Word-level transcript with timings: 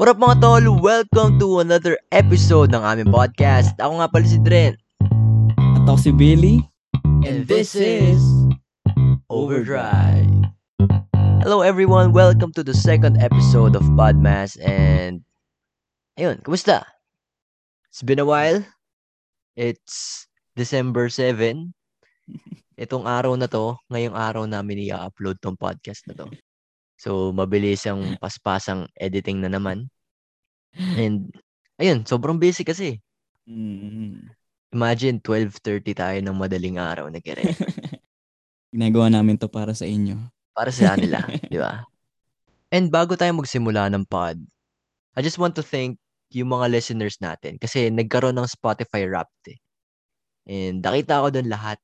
What 0.00 0.08
up 0.08 0.16
mga 0.16 0.40
tol? 0.40 0.80
Welcome 0.80 1.36
to 1.44 1.60
another 1.60 2.00
episode 2.08 2.72
ng 2.72 2.80
aming 2.80 3.12
podcast. 3.12 3.76
Ako 3.76 4.00
nga 4.00 4.08
pala 4.08 4.24
si 4.24 4.40
Dren. 4.40 4.72
At 5.76 5.84
ako 5.84 6.00
si 6.00 6.12
Billy. 6.16 6.56
And 7.28 7.44
this 7.44 7.76
is 7.76 8.24
Overdrive. 9.28 10.24
Hello 11.44 11.60
everyone, 11.60 12.16
welcome 12.16 12.48
to 12.56 12.64
the 12.64 12.72
second 12.72 13.20
episode 13.20 13.76
of 13.76 13.84
Podmas 13.92 14.56
and 14.64 15.20
ayun, 16.16 16.40
kumusta? 16.48 16.88
It's 17.92 18.00
been 18.00 18.24
a 18.24 18.24
while. 18.24 18.64
It's 19.52 20.24
December 20.56 21.12
7. 21.12 21.76
Itong 22.88 23.04
araw 23.04 23.36
na 23.36 23.52
to, 23.52 23.76
ngayong 23.92 24.16
araw 24.16 24.48
namin 24.48 24.80
i-upload 24.80 25.44
tong 25.44 25.60
podcast 25.60 26.08
na 26.08 26.16
to. 26.16 26.32
So, 27.00 27.32
mabilis 27.32 27.88
ang 27.88 28.20
paspasang 28.20 28.84
editing 29.00 29.40
na 29.40 29.48
naman. 29.48 29.88
And, 30.76 31.32
ayun, 31.80 32.04
sobrang 32.04 32.36
busy 32.36 32.60
kasi. 32.60 33.00
Mm. 33.48 34.28
Imagine, 34.76 35.16
12.30 35.24 35.96
tayo 35.96 36.18
ng 36.20 36.36
madaling 36.36 36.76
araw 36.76 37.08
na 37.08 37.24
gire. 37.24 37.40
Ginagawa 38.76 39.08
namin 39.08 39.40
to 39.40 39.48
para 39.48 39.72
sa 39.72 39.88
inyo. 39.88 40.20
Para 40.52 40.68
sa 40.68 40.92
kanila, 40.92 41.24
di 41.50 41.56
ba? 41.56 41.88
And 42.68 42.92
bago 42.92 43.16
tayo 43.16 43.32
magsimula 43.32 43.88
ng 43.90 44.04
pod, 44.04 44.36
I 45.16 45.24
just 45.24 45.40
want 45.40 45.56
to 45.58 45.64
thank 45.64 45.98
yung 46.30 46.54
mga 46.54 46.70
listeners 46.70 47.18
natin 47.18 47.58
kasi 47.58 47.90
nagkaroon 47.90 48.38
ng 48.38 48.46
Spotify 48.46 49.08
Wrapped 49.08 49.50
eh. 49.50 49.58
And 50.46 50.78
nakita 50.84 51.24
ko 51.24 51.34
doon 51.34 51.50
lahat. 51.50 51.80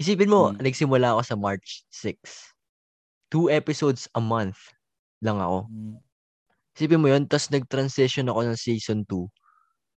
Isipin 0.00 0.32
mo, 0.32 0.54
Hmm. 0.54 0.62
nagsimula 0.62 1.12
ako 1.12 1.22
sa 1.26 1.36
March 1.36 1.84
6. 1.92 2.54
Two 3.28 3.52
episodes 3.52 4.08
a 4.16 4.22
month 4.22 4.58
lang 5.20 5.38
ako. 5.42 5.68
Mm. 5.68 5.96
Isipin 6.78 7.02
mo 7.02 7.10
yun, 7.10 7.26
tapos 7.26 7.50
nag-transition 7.50 8.30
ako 8.30 8.40
ng 8.46 8.58
season 8.58 9.02
2. 9.02 9.26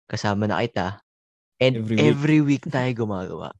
Kasama 0.08 0.48
na 0.48 0.64
kita. 0.64 1.04
And 1.60 1.84
Every 1.84 1.96
every 2.00 2.40
week. 2.40 2.64
week, 2.64 2.72
tayo 2.72 2.88
gumagawa. 3.04 3.52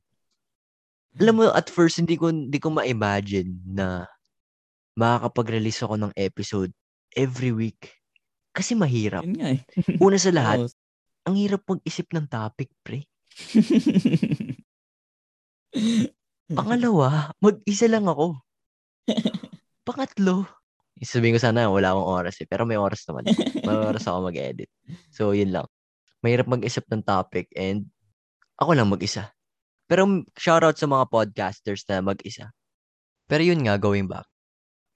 Alam 1.20 1.34
mo, 1.36 1.44
at 1.52 1.68
first, 1.68 2.00
hindi 2.00 2.16
ko, 2.16 2.32
hindi 2.32 2.56
ko 2.56 2.72
ma-imagine 2.72 3.60
na 3.68 4.08
makakapag-release 4.96 5.84
ako 5.84 6.00
ng 6.00 6.12
episode 6.16 6.72
every 7.12 7.52
week. 7.52 7.92
Kasi 8.56 8.72
mahirap. 8.72 9.20
Yun 9.22 9.36
nga 9.36 9.48
eh. 9.52 9.60
Una 10.04 10.16
sa 10.16 10.32
lahat, 10.32 10.72
ang 11.28 11.36
hirap 11.36 11.60
mag-isip 11.68 12.08
ng 12.16 12.24
topic, 12.24 12.72
pre. 12.80 13.04
Pangalawa, 16.56 17.36
mag-isa 17.38 17.86
lang 17.86 18.08
ako. 18.08 18.40
Pangatlo, 19.90 20.46
sabihin 21.02 21.34
ko 21.34 21.40
sana 21.42 21.66
wala 21.66 21.90
akong 21.90 22.08
oras 22.22 22.38
eh, 22.38 22.46
pero 22.46 22.62
may 22.62 22.78
oras 22.78 23.02
naman. 23.10 23.26
May 23.66 23.74
oras 23.74 24.06
ako 24.06 24.30
mag-edit. 24.30 24.70
So, 25.10 25.34
yun 25.34 25.50
lang. 25.50 25.66
Mahirap 26.22 26.46
mag-isip 26.46 26.86
ng 26.86 27.02
topic 27.02 27.50
and 27.58 27.88
ako 28.60 28.76
lang 28.76 28.86
mag-isa. 28.86 29.32
Pero 29.90 30.06
shoutout 30.38 30.78
sa 30.78 30.86
mga 30.86 31.08
podcasters 31.10 31.82
na 31.90 32.04
mag-isa. 32.04 32.52
Pero 33.26 33.42
yun 33.42 33.64
nga, 33.66 33.80
going 33.80 34.06
back. 34.06 34.28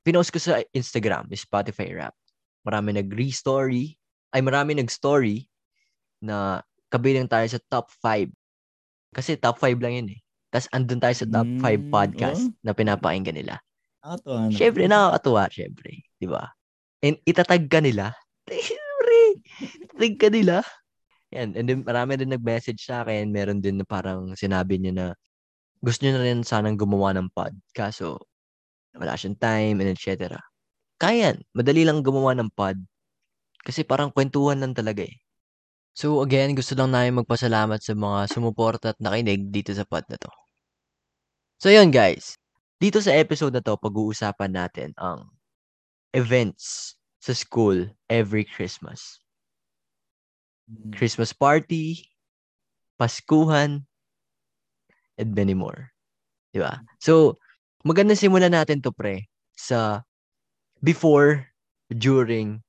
Pinost 0.04 0.30
ko 0.30 0.38
sa 0.38 0.60
Instagram, 0.70 1.26
Spotify 1.32 1.90
rap. 1.96 2.14
Marami 2.62 2.94
nag-re-story, 2.94 3.96
ay 4.36 4.40
marami 4.44 4.76
nag-story 4.76 5.48
na 6.20 6.60
kabilang 6.92 7.26
tayo 7.26 7.48
sa 7.48 7.58
top 7.66 7.88
5. 8.04 8.28
Kasi 9.16 9.40
top 9.40 9.56
5 9.56 9.80
lang 9.80 9.94
yun 9.96 10.08
eh. 10.14 10.20
Tapos 10.52 10.68
andun 10.70 11.00
tayo 11.00 11.16
sa 11.16 11.26
top 11.26 11.48
5 11.58 11.64
Mm, 11.64 11.90
podcast 11.90 12.42
oh. 12.46 12.54
na 12.60 12.76
pinapakinggan 12.76 13.34
nila. 13.40 13.63
Nakakatawa 14.04 14.40
na. 14.44 14.52
Siyempre, 14.52 14.84
nakakatuwa, 14.84 15.42
siyempre. 15.48 15.90
Di 16.20 16.28
ba? 16.28 16.52
And 17.00 17.16
itatag 17.24 17.72
ka 17.72 17.80
nila. 17.80 18.12
Siyempre, 18.52 19.18
itatag 19.80 20.14
ka 20.20 20.28
nila. 20.28 20.56
Yan. 21.32 21.56
And 21.56 21.64
then, 21.64 21.80
marami 21.88 22.20
din 22.20 22.28
nag-message 22.36 22.84
sa 22.84 23.00
akin. 23.00 23.32
Meron 23.32 23.64
din 23.64 23.80
na 23.80 23.88
parang 23.88 24.36
sinabi 24.36 24.76
niya 24.76 24.92
na 24.92 25.06
gusto 25.80 26.04
niya 26.04 26.20
na 26.20 26.24
rin 26.28 26.44
sanang 26.44 26.76
gumawa 26.76 27.16
ng 27.16 27.32
pod. 27.32 27.56
Kaso, 27.72 28.20
wala 28.92 29.16
siyang 29.16 29.40
time 29.40 29.80
and 29.80 29.96
etc. 29.96 30.36
Kaya. 31.00 31.32
Madali 31.56 31.88
lang 31.88 32.04
gumawa 32.04 32.36
ng 32.36 32.52
pod. 32.52 32.76
Kasi 33.64 33.88
parang 33.88 34.12
kwentuhan 34.12 34.60
lang 34.60 34.76
talaga 34.76 35.08
eh. 35.08 35.16
So 35.96 36.20
again, 36.20 36.52
gusto 36.52 36.76
lang 36.76 36.92
namin 36.92 37.22
magpasalamat 37.24 37.80
sa 37.80 37.94
mga 37.96 38.28
sumuporta 38.28 38.92
at 38.92 38.98
nakinig 39.00 39.48
dito 39.48 39.70
sa 39.72 39.88
pod 39.88 40.04
na 40.10 40.18
to. 40.18 40.28
So 41.62 41.70
yun 41.70 41.88
guys, 41.94 42.34
dito 42.82 42.98
sa 43.00 43.14
episode 43.14 43.54
na 43.54 43.62
to, 43.62 43.78
pag-uusapan 43.78 44.50
natin 44.50 44.90
ang 44.98 45.30
events 46.14 46.94
sa 47.18 47.32
school 47.32 47.88
every 48.06 48.44
Christmas. 48.44 49.22
Mm. 50.68 50.92
Christmas 50.96 51.32
party, 51.32 52.08
Paskuhan, 53.00 53.84
and 55.18 55.30
many 55.34 55.54
more. 55.54 55.90
Di 56.54 56.62
ba? 56.62 56.80
So, 57.02 57.38
maganda 57.82 58.14
simulan 58.14 58.54
natin 58.54 58.80
to 58.82 58.94
pre 58.94 59.26
sa 59.54 60.02
before, 60.84 61.48
during, 61.90 62.62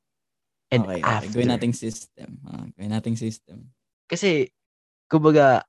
and 0.72 0.84
okay, 0.88 1.02
okay. 1.02 1.06
after. 1.06 1.36
Gawin 1.36 1.52
nating 1.52 1.76
system. 1.76 2.40
Ah, 2.48 2.66
gawin 2.76 2.92
nating 2.94 3.18
system. 3.20 3.70
Kasi, 4.10 4.50
kumbaga, 5.10 5.66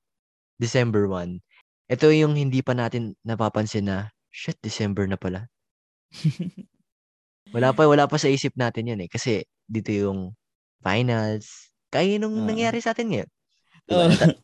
December 0.57 1.09
1, 1.09 1.41
ito 1.93 2.07
yung 2.11 2.35
hindi 2.35 2.61
pa 2.65 2.73
natin 2.73 3.15
napapansin 3.23 3.87
na, 3.87 3.99
shit, 4.37 4.61
December 4.61 5.09
na 5.09 5.17
pala. 5.17 5.49
Wala 7.57 7.73
pa, 7.73 7.89
wala 7.89 8.05
pa 8.05 8.21
sa 8.21 8.29
isip 8.29 8.53
natin 8.53 8.93
yan 8.93 9.01
eh. 9.01 9.09
Kasi, 9.09 9.49
dito 9.65 9.89
yung 9.89 10.37
finals. 10.85 11.73
Kaya 11.89 12.21
nung 12.21 12.37
Oo. 12.37 12.45
nangyari 12.45 12.85
sa 12.85 12.93
atin 12.93 13.09
ngayon. 13.09 13.31
Diba? 13.89 13.97
Oh. 13.97 14.09
Nata- 14.13 14.39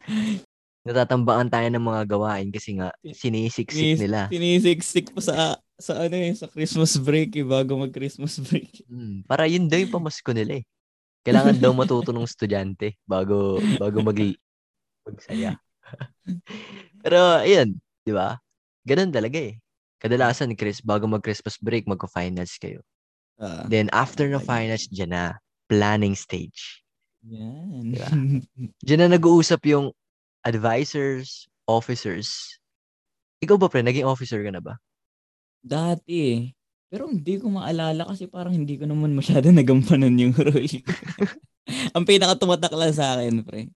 natatambakan 0.83 1.47
tayo 1.53 1.69
ng 1.71 1.85
mga 1.85 2.03
gawain 2.09 2.49
kasi 2.51 2.81
nga, 2.81 2.91
sinisiksik 3.05 3.71
Sinis- 3.71 4.01
nila. 4.01 4.27
Sinisiksik 4.33 5.13
pa 5.13 5.21
sa 5.21 5.35
sa 5.79 5.99
ano 5.99 6.15
eh, 6.15 6.35
sa 6.35 6.47
Christmas 6.47 6.95
break 6.99 7.35
eh, 7.39 7.47
bago 7.47 7.75
mag-Christmas 7.79 8.39
break. 8.43 8.87
Hmm, 8.87 9.23
para 9.27 9.47
yun 9.51 9.67
daw 9.71 9.79
yung 9.79 9.95
pamasko 9.95 10.31
nila 10.35 10.63
eh. 10.63 10.65
Kailangan 11.23 11.59
daw 11.63 11.71
matuto 11.71 12.11
ng 12.11 12.27
estudyante 12.27 12.99
bago 13.07 13.63
bago 13.79 14.03
mag 14.03 14.19
magsaya. 15.07 15.55
Pero 17.03 17.43
ayun, 17.43 17.79
'di 18.03 18.13
ba? 18.15 18.39
Ganun 18.83 19.15
talaga 19.15 19.39
eh. 19.39 19.62
Kadalasan 20.03 20.59
Chris, 20.59 20.83
bago 20.83 21.07
mag-Christmas 21.07 21.55
break, 21.63 21.87
magko-finals 21.87 22.59
kayo. 22.59 22.83
Ah, 23.39 23.63
Then 23.71 23.87
after 23.95 24.27
lagi. 24.27 24.43
finals, 24.43 24.85
diyan 24.91 25.11
na 25.15 25.25
planning 25.71 26.19
stage. 26.19 26.83
yan. 27.23 27.95
Diba? 27.95 28.11
Diyan 28.83 29.01
na 29.07 29.15
nag-uusap 29.15 29.63
yung 29.71 29.95
advisors, 30.43 31.47
officers. 31.71 32.59
Ikaw 33.39 33.55
ba 33.55 33.71
pre, 33.71 33.87
naging 33.87 34.07
officer 34.07 34.43
ka 34.43 34.51
na 34.51 34.59
ba? 34.59 34.75
Dati 35.63 36.15
eh. 36.35 36.41
Pero 36.91 37.07
hindi 37.07 37.39
ko 37.39 37.49
maalala 37.49 38.05
kasi 38.05 38.27
parang 38.27 38.53
hindi 38.53 38.75
ko 38.75 38.85
naman 38.91 39.15
masyado 39.15 39.49
nagampanan 39.55 40.19
yung 40.19 40.35
role. 40.35 40.83
Ang 41.97 42.05
pinaka-tumatak 42.05 42.75
lang 42.75 42.91
sa 42.91 43.15
akin, 43.17 43.47
pre. 43.47 43.71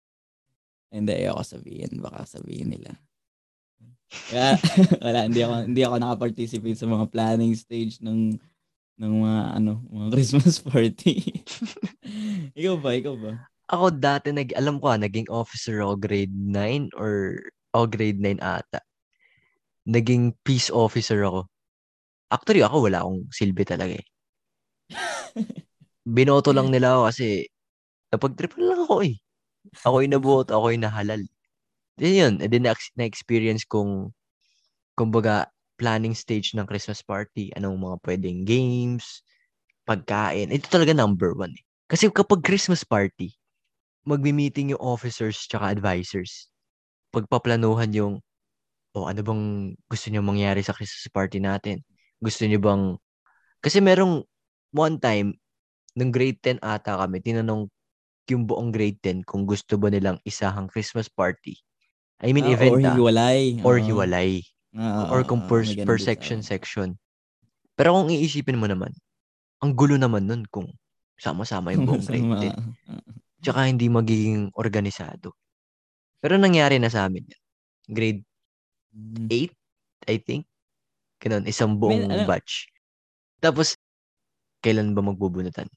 Hindi, 0.90 1.12
ayoko 1.22 1.46
sabihin. 1.46 2.02
Baka 2.02 2.26
sabihin 2.26 2.74
nila. 2.74 2.98
Kaya, 4.10 4.54
wala, 5.04 5.26
hindi 5.26 5.40
ako, 5.42 5.54
hindi 5.66 5.82
ako 5.82 5.94
nakaparticipate 5.98 6.78
sa 6.78 6.86
mga 6.86 7.04
planning 7.10 7.54
stage 7.58 7.98
ng 8.02 8.38
ng 8.96 9.12
mga 9.22 9.42
ano, 9.60 9.72
mga 9.92 10.08
Christmas 10.14 10.56
party. 10.62 11.44
ikaw 12.58 12.76
ba? 12.80 12.90
Ikaw 12.96 13.14
ba? 13.18 13.32
Ako 13.66 13.90
dati, 13.90 14.30
nag, 14.30 14.54
alam 14.54 14.78
ko 14.78 14.94
ah, 14.94 15.00
naging 15.00 15.26
officer 15.26 15.82
ako 15.82 15.98
grade 15.98 16.32
9 16.32 16.94
or 16.94 17.42
o 17.74 17.84
grade 17.84 18.22
9 18.22 18.38
ata. 18.38 18.78
Naging 19.86 20.34
peace 20.46 20.70
officer 20.70 21.26
ako. 21.26 21.50
Actually, 22.30 22.62
ako 22.62 22.86
wala 22.90 23.02
akong 23.02 23.26
silbi 23.30 23.62
talaga 23.66 23.98
eh. 23.98 24.06
Binoto 26.06 26.54
lang 26.54 26.70
nila 26.70 26.98
ako 26.98 27.02
kasi 27.10 27.26
napag-tripan 28.14 28.62
lang 28.66 28.80
ako 28.86 28.96
eh. 29.06 29.14
Ako 29.82 29.96
yung 30.02 30.14
nabuot, 30.14 30.48
ako 30.50 30.66
yung 30.70 30.86
nahalal. 30.86 31.22
Yun, 31.96 32.44
and 32.44 32.52
then 32.52 32.68
na- 32.68 32.92
na-experience 32.96 33.64
kong 33.64 34.12
kumbaga 34.96 35.48
planning 35.80 36.12
stage 36.16 36.52
ng 36.56 36.68
Christmas 36.68 37.00
party, 37.04 37.52
anong 37.56 37.76
mga 37.80 37.96
pwedeng 38.04 38.40
games, 38.44 39.24
pagkain. 39.88 40.52
Ito 40.52 40.68
talaga 40.68 40.92
number 40.96 41.32
one 41.36 41.52
eh. 41.56 41.64
Kasi 41.88 42.08
kapag 42.12 42.44
Christmas 42.44 42.84
party, 42.84 43.32
magmi-meeting 44.08 44.74
yung 44.76 44.82
officers 44.82 45.36
tsaka 45.48 45.72
advisors. 45.72 46.48
Pagpaplanuhan 47.14 47.92
yung, 47.96 48.14
o 48.96 49.08
ano 49.08 49.20
bang 49.24 49.44
gusto 49.90 50.06
niyo 50.10 50.22
mangyari 50.24 50.60
sa 50.64 50.74
Christmas 50.76 51.08
party 51.12 51.38
natin? 51.42 51.82
Gusto 52.20 52.44
niyo 52.48 52.60
bang, 52.62 52.96
kasi 53.64 53.80
merong 53.84 54.24
one 54.74 54.96
time, 55.00 55.36
nung 55.96 56.12
grade 56.14 56.40
10 56.44 56.58
ata 56.62 57.00
kami, 57.00 57.20
tinanong 57.24 57.68
yung 58.30 58.44
buong 58.48 58.70
grade 58.74 59.00
10 59.02 59.22
kung 59.26 59.44
gusto 59.48 59.76
ba 59.80 59.90
nilang 59.92 60.18
isahang 60.24 60.68
Christmas 60.70 61.08
party. 61.10 61.65
I 62.18 62.32
mean, 62.32 62.48
Ah, 62.48 62.54
event 62.54 62.72
or 62.72 62.80
ah, 62.80 62.94
hiwalay. 62.94 63.40
or 63.60 63.76
Oo. 63.76 63.84
hiwalay. 63.84 64.40
Ah, 64.72 65.08
or 65.08 65.20
ah, 65.20 65.26
kung 65.26 65.44
ah, 65.44 65.48
per, 65.48 65.64
ganun 65.64 65.84
per 65.84 65.96
din 65.96 66.02
sa 66.02 66.08
section 66.10 66.40
amin. 66.40 66.48
section. 66.48 66.88
Pero 67.74 67.92
kung 67.92 68.08
iisipin 68.08 68.56
mo 68.56 68.64
naman, 68.64 68.92
ang 69.60 69.72
gulo 69.72 69.96
naman 69.96 70.24
nun 70.24 70.44
kung 70.46 70.68
sama-sama 71.16 71.72
yung 71.72 71.84
buong 71.84 72.04
grade 72.04 72.24
Sama. 72.32 72.40
10. 73.40 73.44
Tsaka 73.44 73.60
hindi 73.64 73.86
magiging 73.86 74.48
organisado. 74.52 75.36
Pero 76.18 76.36
nangyari 76.36 76.76
na 76.76 76.88
sa 76.88 77.04
amin 77.04 77.24
yan. 77.24 77.42
Grade 77.86 78.22
Mm. 78.96 79.28
8, 79.28 79.52
I 80.08 80.16
think. 80.16 80.48
Ganun, 81.20 81.44
isang 81.44 81.76
buong 81.76 82.08
ano- 82.08 82.24
batch. 82.24 82.64
Tapos, 83.36 83.76
kailan 84.58 84.96
ba 84.96 85.04
magbubunutan? 85.04 85.68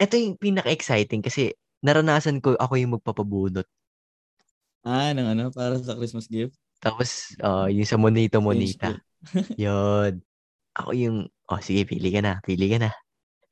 Ito 0.00 0.16
yung 0.16 0.40
pinaka-exciting 0.40 1.20
kasi 1.20 1.52
naranasan 1.84 2.40
ko 2.40 2.56
ako 2.56 2.80
yung 2.80 2.96
magpapabunot. 2.96 3.68
Ah, 4.82 5.14
ng 5.14 5.28
ano, 5.38 5.44
para 5.54 5.78
sa 5.78 5.94
Christmas 5.94 6.26
gift. 6.26 6.58
Tapos, 6.82 7.38
ah, 7.38 7.70
yung 7.70 7.86
sa 7.86 7.94
Monito 7.94 8.42
Monita. 8.42 8.98
Yun. 9.60 10.18
Ako 10.74 10.90
yung, 10.98 11.30
oh 11.30 11.60
sige, 11.62 11.86
pili 11.86 12.10
ka 12.10 12.18
na, 12.18 12.42
pili 12.42 12.66
ka 12.66 12.82
na. 12.82 12.90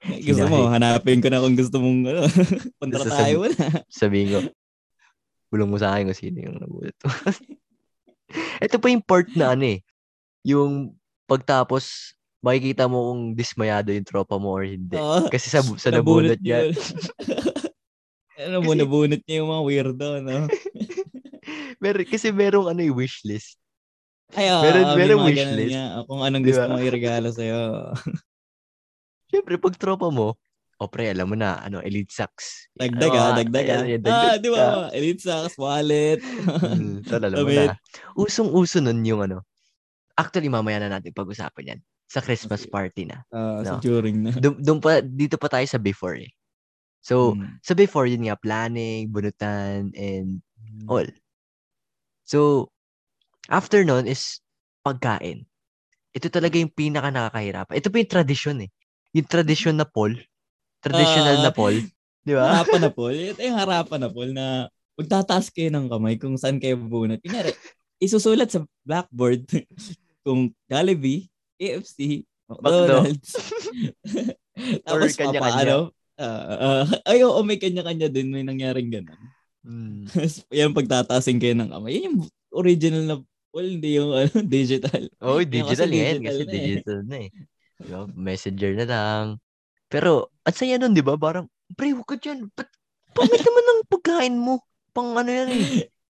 Gusto 0.27 0.51
mo, 0.51 0.67
hanapin 0.67 1.23
ko 1.23 1.31
na 1.31 1.39
kung 1.39 1.55
gusto 1.55 1.79
mong 1.79 2.01
ano, 2.09 2.23
Gusto 2.91 3.11
tayo 3.13 3.47
na. 3.47 3.85
Sabihin 3.87 4.29
ko, 4.35 4.39
bulong 5.53 5.71
mo 5.71 5.79
sa 5.79 5.95
akin 5.95 6.11
kung 6.11 6.19
sino 6.19 6.39
yung 6.41 6.59
nabunot. 6.59 6.97
Ito 8.65 8.77
pa 8.81 8.87
yung 8.91 9.05
part 9.05 9.29
na 9.37 9.55
ano 9.55 9.79
eh. 9.79 9.85
Yung 10.43 10.97
pagtapos, 11.29 12.17
makikita 12.41 12.89
mo 12.89 13.13
kung 13.13 13.37
dismayado 13.37 13.93
yung 13.93 14.09
tropa 14.09 14.41
mo 14.41 14.57
or 14.57 14.65
hindi. 14.65 14.97
Oo. 14.97 15.29
Kasi 15.29 15.53
sa, 15.53 15.61
sa 15.61 15.93
nabunot 15.93 16.41
niya, 16.41 16.73
ano 18.41 18.65
mo, 18.65 18.73
nabunot 18.73 19.21
niya 19.23 19.45
yung 19.45 19.51
mga 19.53 19.63
weirdo, 19.69 20.09
no? 20.25 20.49
Mer 21.79 21.97
kasi 22.05 22.31
merong 22.31 22.71
ano 22.71 22.81
yung 22.81 22.99
wishlist. 22.99 23.57
Ay, 24.31 24.47
oo, 24.47 24.63
Meron- 24.63 24.87
may 24.95 24.99
meron 25.11 25.21
wish 25.27 25.43
list. 25.43 25.73
nga. 25.75 25.87
Kung 26.07 26.23
anong 26.23 26.45
Di 26.47 26.49
gusto 26.55 26.63
ba? 26.63 26.71
mo 26.71 26.79
iregalo 26.79 27.29
sa'yo. 27.35 27.91
Siyempre, 29.31 29.59
pag 29.59 29.75
tropa 29.75 30.11
mo, 30.11 30.39
o 30.81 30.89
pre, 30.89 31.11
alam 31.11 31.29
mo 31.29 31.37
na, 31.37 31.59
ano, 31.61 31.83
elite 31.83 32.11
socks. 32.11 32.71
Dagdag 32.73 33.11
Ano, 33.11 33.21
ah, 33.21 33.35
dagdag 33.37 33.67
ah. 33.69 33.83
Ah, 34.09 34.37
di 34.39 34.49
ba? 34.49 34.89
Elite 34.91 35.23
socks, 35.23 35.59
wallet. 35.59 36.23
Hmm, 36.23 37.03
tol, 37.05 37.21
alam 37.21 37.43
mo 37.43 37.51
na. 37.51 37.75
Usong-uso 38.17 38.79
nun 38.81 39.03
yung 39.05 39.21
ano. 39.21 39.43
Actually, 40.15 40.49
mamaya 40.49 40.79
na 40.79 40.99
natin 40.99 41.11
pag-usapan 41.11 41.77
yan. 41.77 41.81
Sa 42.07 42.19
Christmas 42.19 42.65
Okay. 42.65 42.73
party 42.73 43.03
na. 43.07 43.23
Sa 43.63 43.77
No. 43.77 43.83
during 43.83 44.25
na. 44.25 44.31
Dum, 44.35 44.59
dum 44.59 44.79
pa, 44.79 44.99
dito 44.99 45.39
pa 45.39 45.47
tayo 45.47 45.67
sa 45.67 45.79
before 45.79 46.19
eh. 46.19 46.31
So, 47.01 47.35
Mm. 47.35 47.61
sa 47.63 47.75
before, 47.75 48.07
yun 48.07 48.27
nga, 48.27 48.35
planning, 48.37 49.11
bunutan, 49.11 49.91
and 49.95 50.39
Mm. 50.61 50.87
all. 50.87 51.07
So, 52.31 52.71
after 53.51 53.83
nun 53.83 54.07
is 54.07 54.39
pagkain. 54.87 55.51
Ito 56.15 56.31
talaga 56.31 56.55
yung 56.55 56.71
pinaka 56.71 57.11
nakakahirapan. 57.11 57.75
Ito 57.75 57.91
pa 57.91 57.97
yung 57.99 58.13
tradisyon 58.15 58.57
eh. 58.63 58.71
Yung 59.19 59.27
tradisyon 59.27 59.75
na 59.75 59.87
poll. 59.87 60.15
Traditional 60.79 61.43
Ah. 61.43 61.51
na 61.51 61.53
poll. 61.53 61.83
Di 62.23 62.33
ba? 62.39 62.55
harapan 62.55 62.81
na 62.87 62.91
Paul. 62.95 63.17
Ito 63.17 63.41
yung 63.43 63.59
harapan 63.59 63.99
na 63.99 64.11
Paul 64.13 64.31
na 64.31 64.47
magtataas 64.95 65.51
kayo 65.51 65.73
ng 65.73 65.89
kamay 65.89 66.15
kung 66.21 66.37
saan 66.37 66.61
kayo 66.63 66.79
bunot. 66.79 67.19
Kunyari, 67.19 67.51
isusulat 67.99 68.53
sa 68.53 68.63
blackboard 68.87 69.49
kung 70.25 70.53
Jollibee, 70.69 71.27
KFC, 71.57 72.23
McDonald's. 72.47 73.33
Tapos 74.87 75.17
kanya-kanya. 75.17 75.41
papaano? 75.41 75.77
Ah, 76.21 76.85
ah, 76.85 76.87
ay, 77.09 77.25
oo, 77.25 77.41
may 77.41 77.57
kanya-kanya 77.57 78.13
din. 78.13 78.29
May 78.29 78.45
nangyaring 78.45 78.93
ganun. 78.93 79.17
Mm. 79.69 80.09
yan, 80.49 80.73
pagtataasin 80.73 81.37
kayo 81.37 81.53
ng 81.53 81.69
kamay. 81.69 82.01
Yan 82.01 82.05
yung 82.09 82.19
original 82.49 83.05
na 83.05 83.17
Paul, 83.53 83.69
hindi 83.77 84.01
yung 84.01 84.17
ano, 84.17 84.33
digital. 84.49 85.05
Oh, 85.21 85.37
digital 85.45 85.85
kasi 85.85 85.93
ngayon 86.01 86.17
digital 86.17 86.25
kasi 86.25 86.41
na 86.41 86.53
eh. 86.53 86.61
digital 86.65 86.99
na 87.05 87.17
eh. 87.21 87.29
Diba? 87.81 88.01
Messenger 88.17 88.73
na 88.81 88.87
lang. 88.89 89.25
Pero, 89.93 90.33
at 90.47 90.57
saya 90.57 90.81
nun, 90.81 90.97
di 90.97 91.05
ba? 91.05 91.19
Parang, 91.21 91.45
pre, 91.77 91.93
huwag 91.93 92.09
ka 92.09 92.17
dyan. 92.17 92.49
Ba't, 92.57 92.69
pangit 93.13 93.43
naman 93.43 93.65
ng 93.69 93.81
pagkain 93.91 94.37
mo. 94.39 94.65
Pang 94.97 95.13
ano 95.13 95.29
yan 95.29 95.51
eh. 95.53 95.65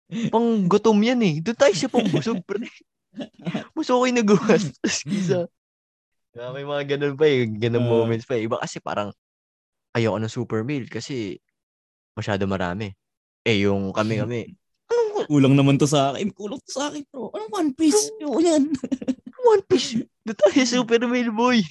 Pang 0.33 0.65
gutom 0.69 0.99
yan 1.01 1.21
eh. 1.25 1.41
Doon 1.41 1.57
tayo 1.57 1.73
sa 1.73 1.89
pambusog, 1.89 2.41
pre. 2.45 2.69
Mas 3.73 3.89
okay 3.89 4.11
na 4.13 4.21
gumas. 4.21 4.73
Kisa. 4.83 5.49
May 6.37 6.65
mga 6.65 6.97
ganun 6.97 7.15
pa 7.17 7.25
eh. 7.25 7.49
Ganun 7.49 7.81
Ah. 7.81 7.89
moments 7.89 8.25
pa 8.29 8.37
eh. 8.37 8.45
Iba 8.45 8.61
kasi 8.61 8.77
parang, 8.77 9.09
ayoko 9.97 10.17
ng 10.21 10.29
super 10.29 10.61
meal 10.61 10.85
kasi 10.85 11.41
masyado 12.13 12.45
marami. 12.45 12.93
Eh, 13.49 13.65
yung 13.65 13.89
kami-kami, 13.89 14.53
Kulang 15.25 15.53
naman 15.53 15.77
to 15.77 15.85
sa 15.85 16.09
akin. 16.09 16.31
Kulang 16.31 16.57
to 16.63 16.71
sa 16.71 16.89
akin, 16.89 17.05
bro. 17.09 17.29
Anong 17.29 17.51
one 17.51 17.71
piece? 17.73 18.09
Yung 18.17 18.39
yan. 18.39 18.63
One 19.39 19.61
Piece. 19.63 20.01
Doon 20.25 20.35
tayo 20.35 20.63
super 20.65 20.99
meal 21.05 21.29
boy. 21.29 21.61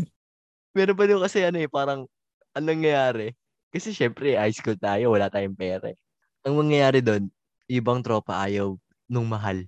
Meron 0.76 0.96
pa 0.96 1.06
doon 1.06 1.22
kasi 1.22 1.40
ano 1.40 1.56
eh, 1.56 1.70
parang 1.70 2.04
anong 2.52 2.66
nangyayari? 2.66 3.30
Kasi 3.70 3.94
syempre, 3.94 4.34
high 4.34 4.50
school 4.50 4.74
tayo, 4.76 5.14
wala 5.14 5.30
tayong 5.30 5.54
pera. 5.54 5.86
eh. 5.86 5.98
Ang 6.42 6.58
mangyayari 6.58 6.98
doon, 7.00 7.30
ibang 7.68 8.02
tropa 8.02 8.42
ayaw 8.42 8.74
nung 9.06 9.26
mahal. 9.26 9.64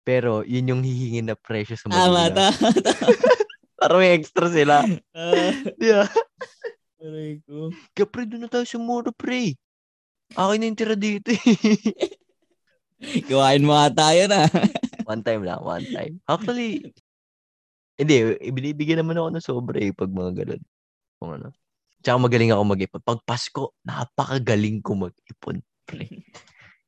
Pero 0.00 0.40
yun 0.42 0.70
yung 0.70 0.82
hihingin 0.82 1.28
na 1.28 1.36
presyo 1.36 1.76
sa 1.76 1.90
Tama, 1.92 2.30
magulang. 2.30 2.34
tama. 2.56 2.68
Para 3.78 3.94
may 4.00 4.16
extra 4.16 4.48
sila. 4.48 4.80
Ah, 5.12 5.52
Di 5.76 5.88
ba? 5.92 6.08
aray 6.98 7.38
ko. 7.44 7.68
Kaya 7.92 8.06
pre, 8.08 8.22
doon 8.24 8.42
na 8.42 8.50
tayo 8.50 8.64
sa 8.64 8.80
mura, 8.80 9.12
pre. 9.12 9.52
Akin 10.34 10.58
na 10.58 10.66
yung 10.66 10.78
tira 10.78 10.96
dito 10.98 11.30
eh. 11.30 11.38
Gawain 13.30 13.62
mo 13.62 13.76
ata 13.76 14.16
yun 14.16 14.32
ah. 14.32 14.48
one 15.10 15.22
time 15.22 15.46
lang, 15.46 15.62
one 15.62 15.86
time. 15.86 16.18
Actually, 16.26 16.90
hindi, 17.96 18.34
ibinibigyan 18.42 19.00
naman 19.04 19.20
ako 19.20 19.28
ng 19.30 19.46
sobra 19.46 19.78
eh 19.78 19.94
pag 19.94 20.10
mga 20.10 20.42
ganun. 20.42 20.62
Kung 21.22 21.30
ano. 21.38 21.48
Tsaka 22.02 22.16
magaling 22.18 22.50
ako 22.52 22.62
mag-ipon. 22.66 23.02
Pag 23.06 23.20
Pasko, 23.22 23.72
napakagaling 23.86 24.82
ko 24.82 24.98
mag-ipon. 24.98 25.62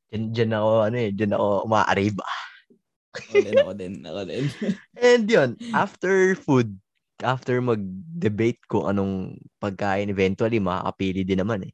Diyan, 0.08 0.32
diyan 0.32 0.52
ako, 0.56 0.70
ano 0.88 0.96
eh, 0.96 1.10
diyan 1.12 1.32
ako 1.36 1.46
umaariba. 1.68 2.24
Ako 3.12 3.34
din, 3.44 3.56
ako 3.60 3.72
din, 3.76 3.94
ako 4.00 4.20
din. 4.24 4.44
And 4.96 5.24
yun, 5.28 5.50
after 5.76 6.32
food, 6.32 6.80
after 7.20 7.60
mag-debate 7.60 8.56
kung 8.72 8.88
anong 8.88 9.36
pagkain, 9.60 10.08
eventually, 10.08 10.64
makakapili 10.64 11.28
din 11.28 11.44
naman 11.44 11.68
eh. 11.68 11.72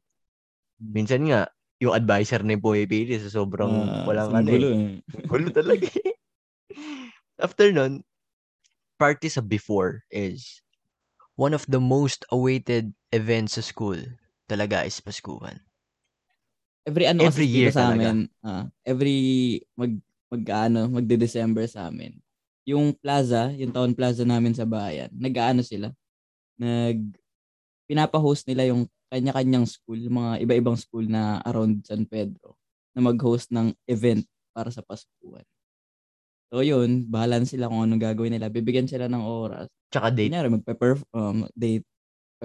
Minsan 0.83 1.31
nga, 1.31 1.47
yung 1.83 1.93
advisor 1.95 2.41
na 2.43 2.55
yung 2.57 2.65
pumipili 2.65 3.15
sa 3.19 3.29
sobrang 3.31 3.91
Ah, 3.93 4.07
walang 4.07 4.33
ano 4.35 4.49
gulo 4.49 4.67
eh. 4.67 4.69
eh. 4.71 5.01
Gulo 5.27 5.49
talaga 5.51 5.87
eh. 6.03 6.15
After 7.39 7.71
nun, 7.71 8.03
party 8.99 9.27
sa 9.31 9.41
before 9.43 10.03
is 10.11 10.61
one 11.35 11.53
of 11.53 11.65
the 11.69 11.81
most 11.81 12.25
awaited 12.31 12.93
events 13.13 13.55
sa 13.59 13.63
school 13.65 13.99
talaga 14.49 14.85
is 14.87 14.99
Paskuhan. 15.01 15.61
Every 16.85 17.09
ano 17.09 17.25
Every 17.25 17.47
year 17.47 17.71
sa 17.73 17.89
talaga. 17.89 17.89
amin, 17.89 18.29
ah, 18.45 18.69
every 18.85 19.57
mag 19.73 19.97
mag 20.29 20.43
ano, 20.69 20.85
magde-December 20.93 21.65
sa 21.65 21.89
amin. 21.89 22.21
Yung 22.69 22.93
plaza, 22.93 23.49
yung 23.57 23.73
town 23.73 23.97
plaza 23.97 24.21
namin 24.21 24.53
sa 24.53 24.69
bayan, 24.69 25.09
nag-aano 25.17 25.65
sila. 25.65 25.89
Nag 26.61 27.15
pinapa-host 27.89 28.47
nila 28.49 28.69
yung 28.73 28.85
kanya-kanyang 29.13 29.65
school, 29.69 29.97
mga 29.99 30.41
iba-ibang 30.43 30.77
school 30.77 31.05
na 31.07 31.39
around 31.45 31.85
San 31.85 32.05
Pedro 32.09 32.57
na 32.97 33.05
mag-host 33.05 33.51
ng 33.53 33.71
event 33.87 34.25
para 34.55 34.69
sa 34.73 34.81
Paskuhan. 34.81 35.45
So 36.53 36.61
yun, 36.61 37.09
bahala 37.09 37.41
na 37.41 37.47
sila 37.49 37.67
kung 37.69 37.81
anong 37.83 38.01
gagawin 38.01 38.33
nila. 38.37 38.47
Bibigyan 38.53 38.85
sila 38.89 39.09
ng 39.09 39.23
oras. 39.25 39.67
Tsaka 39.89 40.13
date. 40.13 40.29
Kunyari, 40.31 40.49
magpe-perform, 40.53 41.09
um, 41.17 41.37
date, 41.57 41.85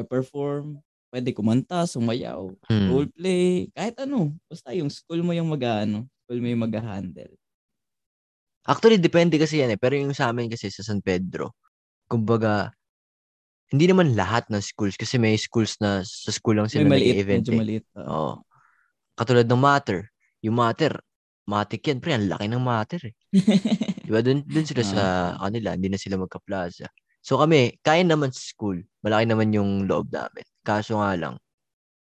perform 0.08 0.80
pwede 1.10 1.34
kumanta, 1.34 1.84
sumayaw, 1.90 2.54
Hmm. 2.70 2.86
roleplay, 2.86 3.66
kahit 3.74 3.98
ano. 3.98 4.30
Basta 4.46 4.70
yung 4.72 4.88
school 4.88 5.26
mo 5.26 5.34
yung 5.34 5.50
mag-ano, 5.50 6.06
school 6.24 6.38
mo 6.38 6.46
yung 6.46 6.62
mag-handle. 6.64 7.34
Actually, 8.68 9.00
depende 9.00 9.40
kasi 9.40 9.58
yan 9.64 9.74
eh. 9.74 9.80
Pero 9.80 9.96
yung 9.98 10.14
sa 10.14 10.30
amin 10.30 10.46
kasi 10.52 10.68
sa 10.70 10.84
San 10.86 11.00
Pedro, 11.02 11.56
kumbaga, 12.10 12.70
hindi 13.70 13.86
naman 13.86 14.18
lahat 14.18 14.50
ng 14.50 14.58
schools 14.60 14.98
kasi 14.98 15.16
may 15.16 15.38
schools 15.38 15.78
na 15.78 16.02
sa 16.02 16.30
school 16.30 16.58
lang 16.58 16.66
May 16.66 16.74
sila 16.74 16.90
maliit, 16.90 17.14
nag-event 17.14 17.40
medyo 17.40 17.52
eh. 17.54 17.58
maliit. 17.58 17.84
oo. 17.94 18.04
Oo. 18.04 18.32
Katulad 19.14 19.46
ng 19.46 19.60
matter. 19.60 19.98
Yung 20.42 20.56
matter, 20.56 20.92
matik 21.46 21.82
yan. 21.86 22.00
Pre, 22.00 22.10
ang 22.10 22.26
laki 22.26 22.46
ng 22.48 22.62
matter 22.62 23.00
eh. 23.04 23.14
Di 24.04 24.10
ba? 24.10 24.20
Dun, 24.20 24.42
dun 24.42 24.66
sila 24.66 24.82
sa 24.82 25.02
kanila. 25.38 25.76
Hindi 25.76 25.88
na 25.92 26.00
sila 26.00 26.16
magka-plaza. 26.16 26.88
So 27.20 27.36
kami, 27.36 27.78
kaya 27.84 28.00
naman 28.02 28.32
sa 28.32 28.40
school. 28.40 28.80
Malaki 29.04 29.28
naman 29.28 29.52
yung 29.52 29.84
loob 29.84 30.08
namin. 30.08 30.42
Kaso 30.64 30.98
nga 30.98 31.12
lang, 31.14 31.34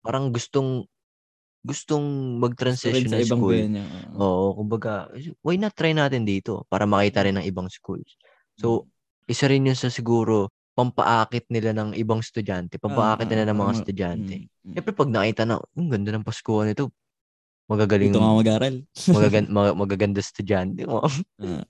parang 0.01 0.31
gustong 0.31 0.87
gustong 1.61 2.39
Gusto 2.39 2.41
mag-transition 2.41 3.11
ng 3.11 3.21
ibang 3.21 3.41
school. 3.43 3.53
venue. 3.53 3.85
oo. 4.17 4.23
Oo, 4.23 4.47
kumbaga, 4.57 5.13
why 5.45 5.61
not 5.61 5.77
try 5.77 5.93
natin 5.93 6.25
dito 6.25 6.65
para 6.73 6.89
makita 6.89 7.21
rin 7.21 7.37
ng 7.37 7.45
ibang 7.45 7.69
schools. 7.69 8.17
So, 8.57 8.89
isa 9.29 9.45
rin 9.45 9.69
yun 9.69 9.77
sa 9.77 9.93
siguro 9.93 10.49
pampaakit 10.81 11.45
nila 11.47 11.77
ng 11.77 11.93
ibang 11.95 12.19
estudyante, 12.19 12.81
pampaakit 12.81 13.29
Ah, 13.29 13.31
nila 13.31 13.45
ng 13.47 13.59
mga 13.59 13.69
ah, 13.69 13.77
estudyante. 13.77 14.35
mm. 14.41 14.73
Siyempre, 14.73 14.93
pag 14.97 15.13
nakita 15.13 15.43
na, 15.45 15.61
ang 15.61 15.89
ganda 15.89 16.11
ng 16.11 16.25
Paskuhan 16.25 16.73
nito, 16.73 16.89
magagaling, 17.69 18.11
Dito 18.11 18.19
nga 18.19 18.33
mag-aral. 18.33 18.75
magagan, 19.07 19.45
mag- 19.47 19.77
magaganda 19.77 20.19
estudyante. 20.19 20.89
Oh, 20.89 21.05
Ah. 21.05 21.13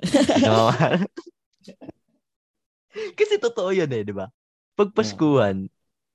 Kasi 3.19 3.35
totoo 3.37 3.71
yun 3.71 3.90
eh, 3.90 4.02
di 4.02 4.14
ba? 4.14 4.31
Pag 4.75 4.95
Paskuhan, 4.95 5.67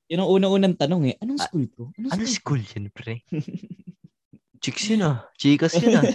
Yun 0.06 0.22
ang 0.22 0.30
unang-unang 0.32 0.76
tanong 0.78 1.10
eh. 1.10 1.16
Anong 1.18 1.42
school 1.42 1.66
to? 1.68 1.90
Anong 1.98 2.14
Ano 2.14 2.24
school? 2.24 2.62
school 2.62 2.78
yun, 2.78 2.94
pre? 2.94 3.26
Chicks 4.62 4.86
yun 4.86 5.02
ah. 5.02 5.26
Chicas 5.34 5.74
yun 5.76 5.98
ah. 5.98 6.06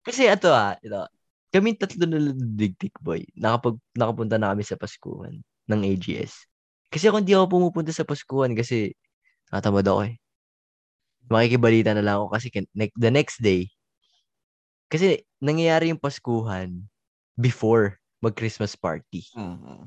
Kasi 0.00 0.30
ito 0.30 0.46
ah, 0.48 0.78
ito. 0.78 0.94
Kami 1.50 1.74
tatlo 1.74 2.06
na 2.06 2.20
digtik 2.30 2.94
boy. 3.00 3.26
Nakapag, 3.34 3.82
nakapunta 3.92 4.38
na 4.38 4.54
kami 4.54 4.62
sa 4.62 4.78
Paskuhan 4.78 5.42
ng 5.68 5.84
AGS. 5.84 6.48
Kasi 6.88 7.08
ako 7.08 7.20
hindi 7.20 7.36
ako 7.36 7.46
pumupunta 7.52 7.92
sa 7.92 8.08
Paskuhan 8.08 8.56
kasi 8.56 8.96
natamad 9.52 9.84
ako 9.84 10.08
eh. 10.08 10.16
Makikibalita 11.28 11.92
na 11.92 12.00
lang 12.00 12.16
ako 12.24 12.32
kasi 12.32 12.48
the 12.96 13.12
next 13.12 13.44
day, 13.44 13.68
kasi 14.88 15.20
nangyayari 15.44 15.92
yung 15.92 16.00
Paskuhan 16.00 16.88
before 17.36 18.00
mag-Christmas 18.24 18.72
party. 18.72 19.28
Ah. 19.36 19.84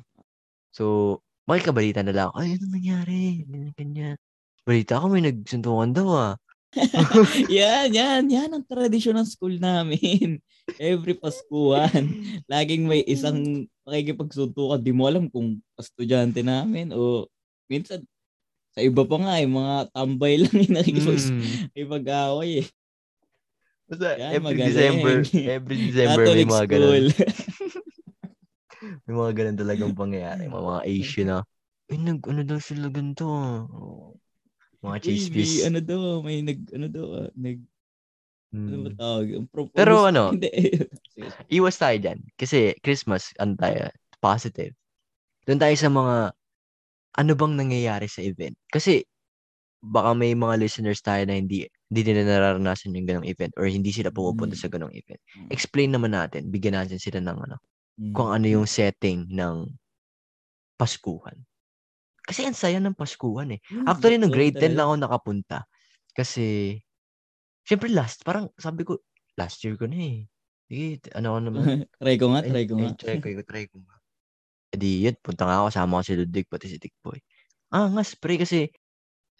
So, 0.71 1.17
makikabalita 1.50 2.05
na 2.05 2.13
lang 2.13 2.25
ako, 2.29 2.38
ay, 2.45 2.50
ano 2.55 2.65
nangyari? 2.69 3.43
Ganyan, 3.43 3.73
ganyan. 3.73 4.17
Balita 4.63 5.01
ako, 5.01 5.05
may 5.09 5.25
nagsuntukan 5.25 5.91
daw 5.97 6.07
ah. 6.13 6.33
yan, 7.51 7.91
yan, 7.91 8.23
yan 8.31 8.49
ang 8.51 8.63
tradisyon 8.63 9.19
ng 9.19 9.27
school 9.27 9.59
namin. 9.59 10.39
Every 10.79 11.17
Paskuhan, 11.19 12.07
laging 12.47 12.87
may 12.87 13.03
isang 13.03 13.67
makikipagsuntukan. 13.83 14.79
Di 14.79 14.95
mo 14.95 15.09
alam 15.11 15.27
kung 15.27 15.59
estudyante 15.75 16.39
namin 16.39 16.95
o 16.95 17.27
minsan 17.67 18.05
sa 18.71 18.79
iba 18.79 19.03
pa 19.03 19.17
nga, 19.19 19.35
eh, 19.35 19.47
mga 19.51 19.91
tambay 19.91 20.39
lang 20.39 20.55
yung 20.55 20.75
nakikipag 20.79 22.07
Mm. 22.07 22.23
away 22.31 22.51
eh. 22.63 22.67
Basta 23.91 24.15
Yan, 24.15 24.31
every 24.31 24.45
magaling. 24.47 24.71
December, 24.71 25.15
every 25.35 25.75
December 25.91 26.23
may 26.31 26.47
mga 26.47 26.65
ganun. 26.71 27.03
May 29.05 29.13
mga 29.13 29.31
ganun 29.37 29.57
talagang 29.61 29.93
pangyayari. 29.93 30.49
Mga, 30.49 30.63
mga 30.65 30.81
Asian 30.89 31.27
na, 31.29 31.37
ay, 31.91 31.97
nag, 31.99 32.23
ano 32.23 32.41
daw 32.47 32.57
sila 32.57 32.87
ganito. 32.87 33.27
Oh. 33.27 34.15
Mga 34.81 34.97
fish. 35.29 35.61
ano 35.61 35.79
daw, 35.79 36.01
may 36.21 36.41
nag, 36.41 36.59
ano 36.73 36.88
daw, 36.89 37.05
ah, 37.21 37.29
nag, 37.38 37.57
ano 38.51 38.75
ba 38.83 38.89
Mm. 38.91 38.97
tawag? 38.97 39.25
Propose- 39.47 39.77
Pero 39.77 39.93
ano. 40.05 40.23
Iwas 41.55 41.77
tayo 41.77 41.97
dyan. 41.97 42.19
Kasi 42.35 42.73
Christmas, 42.81 43.31
ano 43.38 43.55
tayo, 43.55 43.88
positive. 44.19 44.73
Doon 45.45 45.61
tayo 45.61 45.75
sa 45.77 45.88
mga, 45.88 46.15
ano 47.11 47.31
bang 47.35 47.53
nangyayari 47.55 48.07
sa 48.09 48.19
event? 48.21 48.57
Kasi, 48.67 49.05
baka 49.81 50.13
may 50.13 50.33
mga 50.33 50.61
listeners 50.61 51.01
tayo 51.01 51.25
na 51.25 51.38
hindi 51.38 51.65
hindi 51.91 52.01
nila 52.07 52.23
nararanasan 52.23 52.95
yung 52.95 53.03
ganong 53.03 53.27
event 53.27 53.51
or 53.59 53.67
hindi 53.67 53.91
sila 53.91 54.15
pumupunta 54.15 54.55
Mm. 54.55 54.61
sa 54.63 54.71
ganong 54.71 54.95
event. 54.95 55.19
Mm. 55.35 55.50
Explain 55.51 55.91
naman 55.91 56.15
natin, 56.15 56.47
bigyan 56.47 56.79
natin 56.79 56.95
sila 56.97 57.19
ng 57.19 57.38
ano, 57.38 57.57
Mm. 58.00 58.13
kung 58.15 58.31
ano 58.31 58.47
yung 58.47 58.63
setting 58.63 59.27
ng 59.27 59.67
Paskuhan. 60.79 61.35
Kasi 62.31 62.47
ang 62.47 62.55
saya 62.55 62.79
ng 62.79 62.95
Paskuhan 62.95 63.51
eh. 63.51 63.59
Mm, 63.67 63.83
Actually, 63.91 64.15
nung 64.15 64.31
grade 64.31 64.55
10 64.55 64.71
talaga. 64.71 64.79
lang 64.79 64.88
ako 64.88 64.95
nakapunta. 65.03 65.57
Kasi, 66.15 66.79
syempre 67.67 67.91
last, 67.91 68.23
parang 68.23 68.47
sabi 68.55 68.88
ko, 68.88 69.00
last 69.35 69.59
year 69.67 69.75
ko 69.75 69.85
na 69.91 70.00
eh. 70.00 70.19
Sige, 70.71 71.11
ano 71.11 71.35
ko 71.35 71.39
naman. 71.43 71.67
try 72.01 72.15
ko 72.15 72.25
nga, 72.31 72.41
try 72.47 72.63
ko 72.69 72.75
nga. 72.79 72.91
try 72.95 73.15
ko, 73.19 73.43
try 73.43 73.63
ko 73.67 73.77
nga. 73.83 73.95
Di 74.71 75.03
yun, 75.03 75.15
punta 75.19 75.43
nga 75.43 75.59
ako, 75.63 75.69
sama 75.75 76.00
ko 76.00 76.03
si 76.07 76.13
Ludwig, 76.15 76.47
pati 76.47 76.71
si 76.71 76.79
Tikboy. 76.79 77.19
Ah, 77.75 77.91
nga, 77.91 78.03
spray 78.07 78.39
kasi 78.39 78.71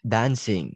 dancing, 0.04 0.72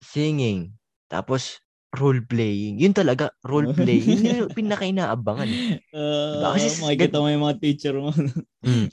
singing, 0.00 0.72
tapos 1.12 1.60
role-playing. 1.96 2.80
Yun 2.80 2.96
talaga, 2.96 3.32
role-playing. 3.44 4.16
Yun 4.24 4.40
yung 4.48 4.52
pinaka-inaabangan. 4.56 5.60
eh. 5.60 5.62
Ah, 5.92 6.56
Kasi 6.56 6.68
s- 6.72 6.80
makikita 6.80 7.20
mo 7.20 7.28
yung 7.28 7.44
mga 7.44 7.58
teacher 7.60 7.94
mo. 8.00 8.10
Mm. 8.66 8.86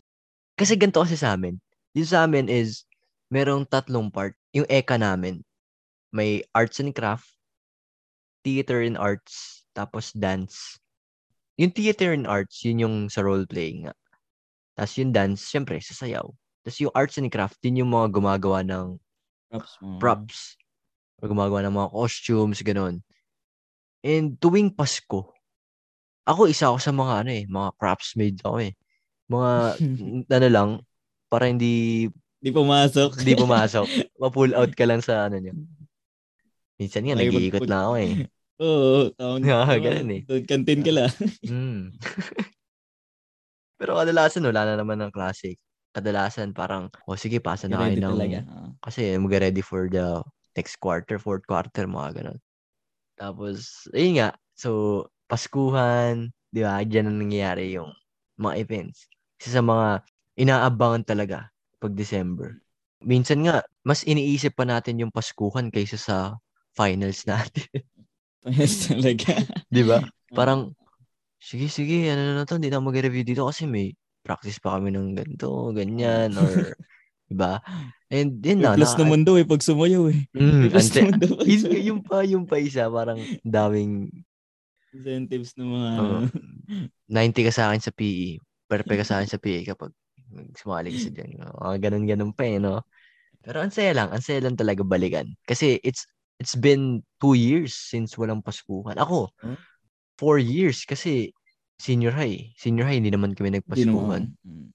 Kasi 0.60 0.74
ganito 0.80 1.02
kasi 1.04 1.18
sa 1.20 1.34
amin. 1.38 1.58
Dito 1.94 2.14
sa 2.14 2.26
amin 2.30 2.48
is, 2.48 2.86
merong 3.34 3.66
tatlong 3.66 4.10
part. 4.10 4.38
Yung 4.54 4.66
ECA 4.70 4.98
namin, 4.98 5.42
may 6.14 6.42
arts 6.54 6.82
and 6.82 6.94
craft, 6.94 7.30
theater 8.42 8.82
and 8.82 8.98
arts, 8.98 9.66
tapos 9.78 10.14
dance. 10.14 10.78
Yung 11.60 11.74
theater 11.76 12.16
and 12.16 12.26
arts, 12.26 12.64
yun 12.64 12.82
yung 12.82 12.96
sa 13.12 13.22
role-playing 13.22 13.90
nga. 13.90 13.94
Tapos 14.80 14.96
yung 14.96 15.12
dance, 15.12 15.44
syempre, 15.44 15.78
sa 15.84 15.94
sayaw. 15.94 16.26
Tapos 16.64 16.80
yung 16.80 16.94
arts 16.96 17.20
and 17.20 17.30
craft, 17.30 17.60
yun 17.66 17.84
yung 17.86 17.92
mga 17.92 18.16
gumagawa 18.16 18.64
ng 18.64 18.96
Props 19.50 19.74
mo. 19.82 19.98
props. 19.98 20.56
Or 21.20 21.28
gumagawa 21.28 21.66
ng 21.68 21.76
mga 21.76 21.90
costumes, 21.92 22.62
ganun. 22.64 23.02
And 24.06 24.40
tuwing 24.40 24.72
Pasko, 24.72 25.36
ako 26.24 26.42
isa 26.48 26.72
ako 26.72 26.78
sa 26.80 26.94
mga 26.96 27.14
ano 27.26 27.32
eh, 27.34 27.44
mga 27.50 27.70
craftsmade 27.76 28.40
ako 28.46 28.58
eh. 28.64 28.74
Mga, 29.28 29.52
ano 30.38 30.48
lang, 30.48 30.70
para 31.30 31.46
hindi 31.48 32.10
Di 32.40 32.50
pumasok. 32.52 33.20
hindi 33.22 33.36
pumasok. 33.36 33.88
Ma-pull 34.18 34.56
out 34.56 34.72
ka 34.74 34.86
lang 34.88 35.04
sa 35.04 35.28
ano 35.28 35.38
nyo. 35.38 35.54
Minsan 36.80 37.04
nga, 37.04 37.16
nag-iikot 37.20 37.68
lang 37.68 37.82
ako 37.84 37.96
eh. 38.00 38.12
Oo, 38.64 39.12
taon. 39.16 39.40
Ah, 39.52 39.76
ganun 39.80 40.12
eh. 40.20 40.22
Kantin 40.44 40.84
ka 40.84 40.92
lang. 40.92 41.12
Mm. 41.48 41.96
Pero 43.80 43.96
kadalasan, 43.96 44.44
wala 44.44 44.68
na 44.68 44.76
naman 44.76 45.00
ng 45.00 45.12
classic. 45.16 45.56
Kadalasan, 45.96 46.52
parang, 46.52 46.92
o 47.08 47.16
sige, 47.16 47.40
pasa 47.40 47.72
na 47.72 47.80
kayo 47.80 47.96
ng... 47.96 48.12
talaga. 48.12 48.40
ah. 48.52 48.70
Kasi 48.84 49.16
mag-ready 49.16 49.64
for 49.64 49.88
the 49.88 50.20
next 50.56 50.76
quarter, 50.84 51.16
fourth 51.16 51.48
quarter, 51.48 51.88
mga 51.88 52.20
ganun. 52.20 52.40
Tapos, 53.16 53.88
ayun 53.96 54.20
nga. 54.20 54.30
So, 54.60 55.08
Paskuhan, 55.32 56.34
di 56.52 56.66
ba? 56.66 56.84
Diyan 56.84 57.08
na 57.08 57.16
nangyayari 57.16 57.78
yung 57.78 57.94
mga 58.36 58.60
events. 58.60 59.08
Isa 59.40 59.60
sa 59.60 59.64
mga 59.64 60.04
inaabangan 60.40 61.04
talaga 61.04 61.52
pag 61.84 61.92
December. 61.92 62.64
Minsan 63.04 63.44
nga, 63.44 63.64
mas 63.84 64.08
iniisip 64.08 64.56
pa 64.56 64.64
natin 64.64 65.00
yung 65.04 65.12
Paskuhan 65.12 65.72
kaysa 65.72 66.00
sa 66.00 66.18
finals 66.76 67.28
natin. 67.28 67.68
Yes, 68.48 68.88
talaga. 68.88 69.36
di 69.68 69.84
ba? 69.84 70.00
Parang, 70.32 70.72
sige, 71.44 71.68
sige, 71.68 72.08
ano 72.08 72.40
na 72.40 72.48
to, 72.48 72.56
hindi 72.56 72.72
na 72.72 72.80
mag-review 72.80 73.28
dito 73.28 73.44
kasi 73.44 73.68
may 73.68 73.92
practice 74.24 74.64
pa 74.64 74.80
kami 74.80 74.96
ng 74.96 75.12
ganito, 75.12 75.76
ganyan, 75.76 76.32
or, 76.40 76.72
di 77.30 77.36
ba? 77.36 77.60
And 78.08 78.40
yun 78.40 78.64
na, 78.64 78.80
plus 78.80 78.96
na, 78.96 79.04
naman 79.04 79.28
daw 79.28 79.36
eh 79.36 79.44
pag 79.44 79.60
sumayaw 79.60 80.08
eh. 80.08 80.24
mm, 80.32 80.72
plus 80.72 80.88
ante- 80.88 81.00
naman 81.04 81.16
daw 81.20 81.32
yun, 81.44 81.64
yung 81.84 82.00
pa, 82.00 82.24
yung 82.24 82.46
pa 82.48 82.64
isa, 82.64 82.88
parang 82.88 83.20
daming, 83.44 84.08
Incentives 84.96 85.54
ng 85.60 85.70
mga 85.70 85.90
ano. 86.00 86.16
90 87.12 87.46
ka 87.46 87.52
sa 87.52 87.70
akin 87.70 87.82
sa 87.84 87.92
PE, 87.92 88.40
perfect 88.72 89.00
ka 89.04 89.06
sa 89.06 89.16
akin 89.20 89.30
sa 89.30 89.38
PE 89.38 89.68
kapag 89.68 89.92
sumali 90.56 90.94
ka 90.94 91.00
sa 91.00 91.12
dyan. 91.14 91.30
Mga 91.40 91.78
ganun-ganun 91.82 92.32
pa 92.34 92.44
eh, 92.46 92.58
no? 92.62 92.84
Pero 93.42 93.64
ang 93.64 93.72
saya 93.72 93.96
lang, 93.96 94.10
ang 94.12 94.24
saya 94.24 94.44
lang 94.44 94.60
talaga 94.60 94.84
balikan. 94.84 95.32
Kasi 95.48 95.80
it's, 95.82 96.06
it's 96.38 96.56
been 96.56 97.02
two 97.24 97.34
years 97.34 97.74
since 97.74 98.16
walang 98.20 98.44
Paskuhan. 98.44 99.00
Ako, 99.00 99.32
Huh? 99.42 99.58
four 100.20 100.36
years 100.36 100.84
kasi 100.84 101.32
senior 101.80 102.12
high. 102.12 102.52
Senior 102.60 102.84
high, 102.92 103.00
hindi 103.00 103.12
naman 103.12 103.32
kami 103.34 103.56
nagpaskuhan. 103.56 103.88
naman. 103.88 104.24
Mm. 104.44 104.70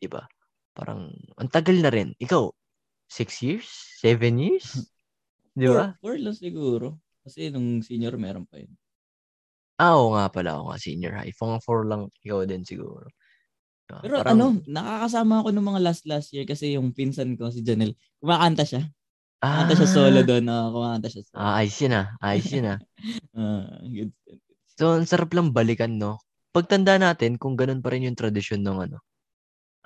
Di 0.00 0.08
ba? 0.08 0.24
Parang, 0.72 1.12
ang 1.36 1.48
tagal 1.52 1.76
na 1.80 1.92
rin. 1.92 2.16
Ikaw, 2.16 2.48
six 3.08 3.44
years? 3.44 3.68
Seven 4.00 4.40
years? 4.40 4.88
Di 5.52 5.68
ba? 5.68 5.96
Four, 6.00 6.16
four 6.16 6.24
lang 6.24 6.36
siguro. 6.36 6.86
Kasi 7.20 7.52
nung 7.52 7.84
senior 7.84 8.16
meron 8.16 8.48
pa 8.48 8.56
yun. 8.60 8.72
Ah, 9.76 10.00
oo 10.00 10.16
nga 10.16 10.32
pala. 10.32 10.56
Oo 10.56 10.72
nga, 10.72 10.80
senior 10.80 11.12
high. 11.20 11.36
Pang 11.36 11.60
four 11.60 11.84
lang 11.84 12.08
ikaw 12.24 12.48
din 12.48 12.64
siguro. 12.64 13.12
Pero 13.86 14.18
Parang- 14.18 14.34
ano, 14.34 14.46
nakakasama 14.66 15.34
ako 15.40 15.48
nung 15.50 15.68
mga 15.68 15.80
last 15.80 16.02
last 16.04 16.28
year 16.30 16.42
kasi 16.42 16.74
yung 16.74 16.90
pinsan 16.90 17.38
ko 17.38 17.48
si 17.48 17.62
Janelle, 17.62 17.94
kumakanta 18.18 18.66
siya. 18.66 18.82
Kumakanta 19.38 19.74
siya 19.74 19.88
solo 19.88 20.20
doon. 20.20 20.44
Uh, 20.44 20.68
kumakanta 20.70 21.08
siya 21.08 21.22
solo. 21.22 21.38
Ah, 21.38 21.62
ayos 21.62 21.76
yun 21.82 21.94
ah. 21.94 22.06
Ayos 22.18 22.50
yun 22.50 22.66
ah. 22.66 22.78
Ah, 23.32 23.66
good. 23.84 24.10
So, 24.76 24.92
ang 24.92 25.06
sarap 25.06 25.30
lang 25.32 25.54
balikan, 25.54 25.96
no? 25.96 26.18
Pagtanda 26.50 26.98
natin, 26.98 27.38
kung 27.38 27.54
ganun 27.54 27.80
pa 27.80 27.94
rin 27.94 28.04
yung 28.04 28.18
tradisyon 28.18 28.60
ng 28.60 28.90
ano. 28.90 28.98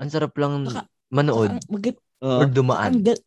Ang 0.01 0.09
sarap 0.09 0.33
lang 0.35 0.65
Saka- 0.65 0.89
manood 1.13 1.61
Saka, 1.61 1.69
mag- 1.69 2.01
or 2.21 2.45
oh, 2.45 2.49
dumaan. 2.49 2.91
ang 2.95 3.05
ga- 3.05 3.25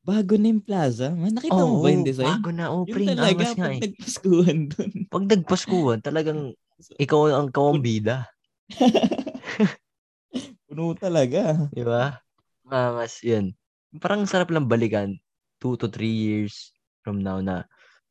bago 0.00 0.34
na 0.34 0.48
yung 0.48 0.64
plaza. 0.64 1.12
Man, 1.12 1.36
nakita 1.36 1.52
Oo, 1.54 1.68
mo 1.68 1.84
ba 1.84 1.92
yung 1.92 2.06
design? 2.06 2.32
bago 2.32 2.48
na. 2.48 2.72
Oh, 2.72 2.88
Yun 2.88 2.94
pre, 2.96 3.02
ang 3.04 3.08
talaga, 3.14 3.28
angas 3.28 3.52
nga 3.52 3.60
pag 3.60 3.74
eh. 3.76 3.80
nagpaskuhan 3.84 4.58
doon. 4.72 4.90
Pag 5.06 5.24
nagpaskuhan, 5.28 5.98
talagang 6.00 6.40
ikaw 7.04 7.20
ang 7.28 7.48
kawambida. 7.52 8.24
Puno 10.68 10.92
talaga. 10.92 11.72
Di 11.72 11.80
ba? 11.80 12.20
Angas, 12.68 13.24
yun. 13.24 13.56
Parang 13.96 14.28
sarap 14.28 14.52
lang 14.52 14.68
balikan. 14.68 15.16
Two 15.56 15.80
to 15.80 15.88
three 15.88 16.12
years 16.12 16.76
from 17.00 17.24
now 17.24 17.40
na, 17.40 17.64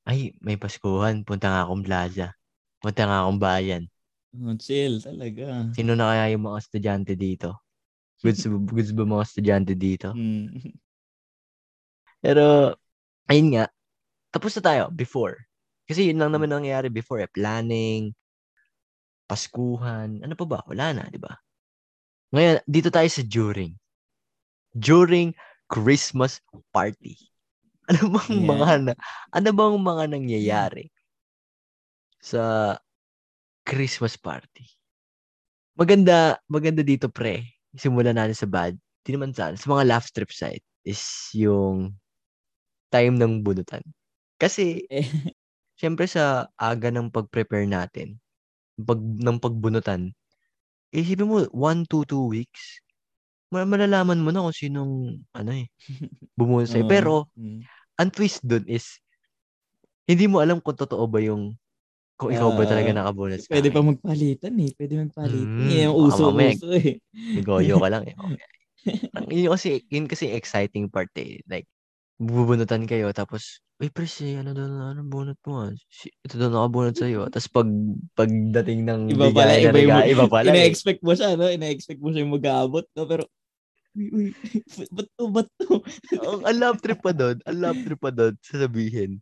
ay, 0.09 0.33
may 0.41 0.57
Paskuhan. 0.57 1.21
Punta 1.21 1.53
nga 1.53 1.69
akong 1.69 1.85
plaza. 1.85 2.33
Punta 2.81 3.05
nga 3.05 3.21
akong 3.21 3.37
bayan. 3.37 3.85
Oh, 4.33 4.57
chill 4.57 4.97
talaga. 4.97 5.69
Sino 5.77 5.93
na 5.93 6.09
kaya 6.09 6.33
yung 6.33 6.49
mga 6.49 6.57
estudyante 6.65 7.13
dito? 7.13 7.61
Goods, 8.25 8.49
goods 8.49 8.91
ba 8.97 9.05
mga 9.05 9.25
estudyante 9.29 9.73
dito? 9.77 10.17
Hmm. 10.17 10.49
Pero, 12.25 12.73
ayun 13.29 13.53
nga. 13.53 13.65
Tapos 14.33 14.57
na 14.57 14.65
tayo, 14.65 14.83
before. 14.89 15.45
Kasi 15.85 16.09
yun 16.09 16.17
lang 16.17 16.33
naman 16.33 16.49
nangyayari 16.49 16.89
before 16.89 17.21
eh. 17.21 17.29
Planning, 17.29 18.17
Paskuhan, 19.29 20.25
ano 20.25 20.33
pa 20.33 20.45
ba? 20.49 20.59
Wala 20.65 20.97
na, 20.97 21.03
di 21.13 21.21
ba? 21.21 21.37
Ngayon, 22.35 22.59
dito 22.67 22.89
tayo 22.91 23.07
sa 23.07 23.23
during. 23.23 23.71
During 24.75 25.31
Christmas 25.71 26.43
party. 26.75 27.15
Ano 27.87 28.11
bang 28.19 28.43
Yeah. 28.43 28.51
mga 28.51 28.75
na, 28.83 28.93
ano 29.31 29.49
bang 29.55 29.75
mga 29.79 30.03
nangyayari 30.11 30.91
sa 32.21 32.75
Christmas 33.63 34.17
party? 34.17 34.65
Maganda, 35.77 36.41
maganda 36.49 36.81
dito 36.81 37.05
pre. 37.05 37.45
Simulan 37.77 38.17
natin 38.17 38.33
sa 38.33 38.49
bad. 38.49 38.73
Di 39.05 39.13
naman 39.13 39.31
sa, 39.31 39.53
sa 39.53 39.67
mga 39.69 39.85
laugh 39.87 40.09
trip 40.09 40.33
side 40.33 40.63
is 40.83 40.99
yung 41.37 41.93
time 42.91 43.15
ng 43.19 43.43
bunutan. 43.45 43.83
Kasi, 44.41 44.85
Eh. 44.89 45.05
syempre 45.81 46.09
sa 46.09 46.49
aga 46.57 46.89
ng 46.91 47.13
pag-prepare 47.13 47.69
natin, 47.69 48.17
pag, 48.81 48.99
ng 48.99 49.37
pagbunutan, 49.41 50.11
isipin 50.93 51.27
mo, 51.27 51.43
one 51.51 51.83
to 51.87 52.03
two 52.07 52.27
weeks, 52.31 52.79
ma- 53.51 53.67
malalaman 53.67 54.19
mo 54.23 54.29
na 54.31 54.43
kung 54.43 54.55
sinong, 54.55 54.93
ano 55.35 55.51
eh, 55.51 55.67
bumunot 56.39 56.67
sa'yo. 56.69 56.85
Oo. 56.87 56.91
Pero, 56.91 57.13
Mm. 57.37 57.61
ang 57.97 58.09
twist 58.13 58.41
dun 58.45 58.63
is, 58.69 58.99
hindi 60.07 60.25
mo 60.29 60.39
alam 60.39 60.63
kung 60.63 60.77
totoo 60.77 61.03
ba 61.09 61.19
yung, 61.19 61.55
kung 62.17 62.33
ikaw 62.33 62.49
ba 62.55 62.65
talaga 62.65 62.89
Ah, 62.95 62.97
nakabunot 63.03 63.37
sa 63.37 63.53
Pwede 63.53 63.69
pa 63.69 63.85
magpalitan 63.85 64.53
eh. 64.57 64.71
Pwede 64.73 64.93
magpalitan. 64.97 65.53
Mm, 65.53 65.69
Yan 65.69 65.83
yung 65.93 65.97
uso-uso 66.01 66.67
eh. 66.73 66.97
Negoyo 67.13 67.77
ka 67.77 67.89
lang 67.93 68.03
eh. 68.09 68.15
Okay. 69.17 69.43
Yun 69.43 69.51
kasi, 69.51 69.69
yun 69.91 70.07
kasi 70.07 70.25
exciting 70.31 70.87
part 70.87 71.11
eh. 71.19 71.43
Like, 71.45 71.67
bubunutan 72.17 72.89
kayo, 72.89 73.13
tapos, 73.13 73.61
uy, 73.77 73.93
pre, 73.93 74.09
si, 74.09 74.33
ano 74.33 74.51
daw, 74.57 74.65
ano, 74.65 75.05
bunot 75.05 75.37
mo 75.45 75.69
ah. 75.69 75.71
Si, 75.89 76.09
ito 76.09 76.35
daw 76.41 76.49
nakabunot 76.49 76.97
sa'yo. 76.97 77.25
ah." 77.25 77.29
Tapos, 77.29 77.49
pag, 77.53 77.69
pagdating 78.17 78.89
ng 78.89 79.01
Iba 79.13 79.29
pala, 79.29 79.53
bigay 79.53 79.69
iba 79.69 79.79
yung- 79.85 80.09
iba 80.09 80.25
pala 80.25 80.49
eh. 80.49 80.53
Ina-expect 80.53 81.01
mo 81.05 81.13
siya, 81.13 81.37
no? 81.37 81.45
Ina-expect 81.45 82.01
mo 82.01 82.09
siya 82.09 82.25
yung 82.25 82.33
mag-aabot, 82.33 82.85
no? 82.97 83.05
Pero, 83.05 83.23
uy, 83.93 84.07
uy, 84.09 84.27
ba't 84.97 85.07
to, 85.13 85.23
ba't 85.29 85.49
to? 85.61 85.81
ang, 86.25 86.41
ang 86.41 86.57
love 86.57 86.79
trip 86.81 86.99
pa 87.05 87.13
doon, 87.13 87.37
ang 87.45 87.57
love 87.61 87.79
trip 87.85 88.01
pa 88.01 88.09
doon, 88.09 88.33
sasabihin, 88.41 89.21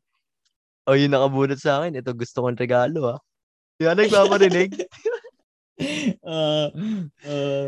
oh, 0.87 0.95
yung 0.95 1.11
nakabunot 1.11 1.59
sa 1.59 1.83
akin, 1.83 1.99
ito 1.99 2.11
gusto 2.15 2.47
kong 2.47 2.59
regalo 2.59 3.15
ah. 3.15 3.19
Yan, 3.83 3.99
nagpaparinig. 3.99 4.71
Ah, 6.23 6.71
ah, 7.27 7.67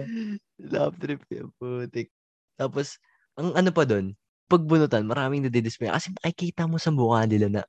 love 0.55 0.95
trip 1.03 1.19
yan, 1.27 1.51
putik. 1.59 2.07
Tapos, 2.55 2.95
ang 3.35 3.51
ano 3.59 3.75
pa 3.75 3.83
doon, 3.83 4.15
pagbunutan, 4.47 5.03
maraming 5.03 5.43
nadidismay. 5.43 5.91
Kasi 5.91 6.11
makikita 6.15 6.65
mo 6.65 6.79
sa 6.79 6.89
mukha 6.89 7.27
nila 7.27 7.47
na, 7.47 7.61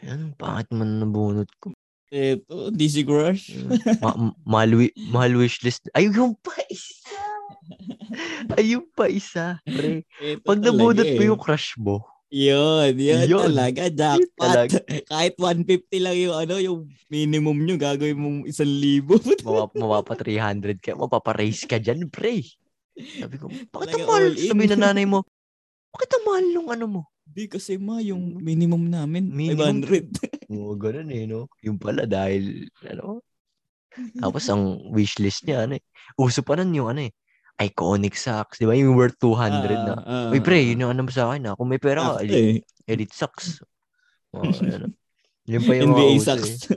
ayan, 0.00 0.32
pangit 0.34 0.70
man 0.70 1.02
nabunot 1.02 1.50
ko. 1.58 1.74
eto, 2.08 2.70
DC 2.70 3.02
Crush. 3.02 3.58
Ma- 3.98 4.14
ma- 4.14 4.38
mahal, 4.46 4.70
wi- 4.78 4.94
mahal 5.10 5.34
wishlist. 5.34 5.90
Ayun 5.92 6.38
pa 6.38 6.54
isa. 6.70 7.18
Ayun 8.58 8.86
pa 8.94 9.10
isa. 9.10 9.58
Pre. 9.62 10.06
Eto 10.22 10.46
Pag 10.46 10.58
talaga 10.62 10.70
nabunot 10.70 11.08
mo 11.10 11.22
eh. 11.22 11.28
yung 11.28 11.40
crush 11.40 11.74
mo, 11.76 12.06
Yun, 12.34 12.98
yun, 12.98 13.30
Yun. 13.30 13.46
talaga, 13.46 13.86
jackpot. 13.86 14.42
talaga. 14.42 14.78
Kahit 15.12 15.38
150 15.38 16.02
lang 16.02 16.16
yung 16.18 16.34
ano, 16.34 16.54
yung 16.58 16.78
minimum 17.06 17.54
nyo, 17.62 17.78
gagawin 17.78 18.18
mong 18.18 18.38
isang 18.50 18.66
libo. 18.66 19.22
mawap, 19.46 19.70
mawapa 19.78 20.18
300 20.18 20.82
ka, 20.82 20.98
mapapa-raise 20.98 21.62
ka 21.62 21.78
dyan, 21.78 22.10
pre. 22.10 22.42
Sabi 22.98 23.38
ko, 23.38 23.46
bakit 23.70 23.94
ang 23.94 24.06
mahal? 24.10 24.34
Sabi 24.34 24.66
na 24.66 24.90
nanay 24.90 25.06
mo, 25.06 25.22
bakit 25.94 26.10
ang 26.10 26.24
mahal 26.26 26.44
nung 26.50 26.68
ano 26.68 26.84
mo? 26.90 27.00
Di 27.24 27.46
kasi 27.46 27.78
ma, 27.78 28.02
yung 28.02 28.36
minimum 28.36 28.84
namin, 28.84 29.30
Minimum. 29.30 29.86
500. 29.86 30.50
Oo, 30.52 30.74
ganun 30.74 31.08
eh, 31.08 31.24
no? 31.24 31.46
Yung 31.62 31.78
pala 31.78 32.04
dahil, 32.04 32.66
ano? 32.84 33.22
Tapos 34.22 34.44
ang 34.50 34.90
wishlist 34.90 35.46
niya, 35.46 35.64
ano 35.64 35.78
eh. 35.78 35.82
Uso 36.18 36.42
pa 36.42 36.58
nun 36.58 36.74
yung 36.74 36.90
ano 36.90 37.06
eh. 37.06 37.12
Iconic 37.54 38.18
socks, 38.18 38.58
di 38.58 38.66
ba? 38.66 38.74
Yung 38.74 38.98
worth 38.98 39.14
200 39.22 39.70
na. 39.86 39.94
Ah, 39.94 40.02
ah, 40.04 40.28
Uy, 40.34 40.42
pre, 40.42 40.58
yun 40.58 40.82
yung 40.82 40.92
ano 40.92 41.06
mo 41.06 41.10
sa 41.14 41.30
akin 41.30 41.48
ah. 41.48 41.54
Kung 41.54 41.70
may 41.70 41.78
pera 41.78 42.02
ka, 42.02 42.12
Sakto 42.18 42.26
elite, 42.26 42.66
eh. 42.66 42.90
elite 42.90 43.14
socks. 43.14 43.46
Oh, 44.34 44.42
ano. 44.42 44.90
Yun 45.46 45.62
pa 45.62 45.72
yung 45.78 45.94
NBA 45.94 46.18
uso 46.18 46.34
sucks. 46.34 46.66
eh. 46.66 46.74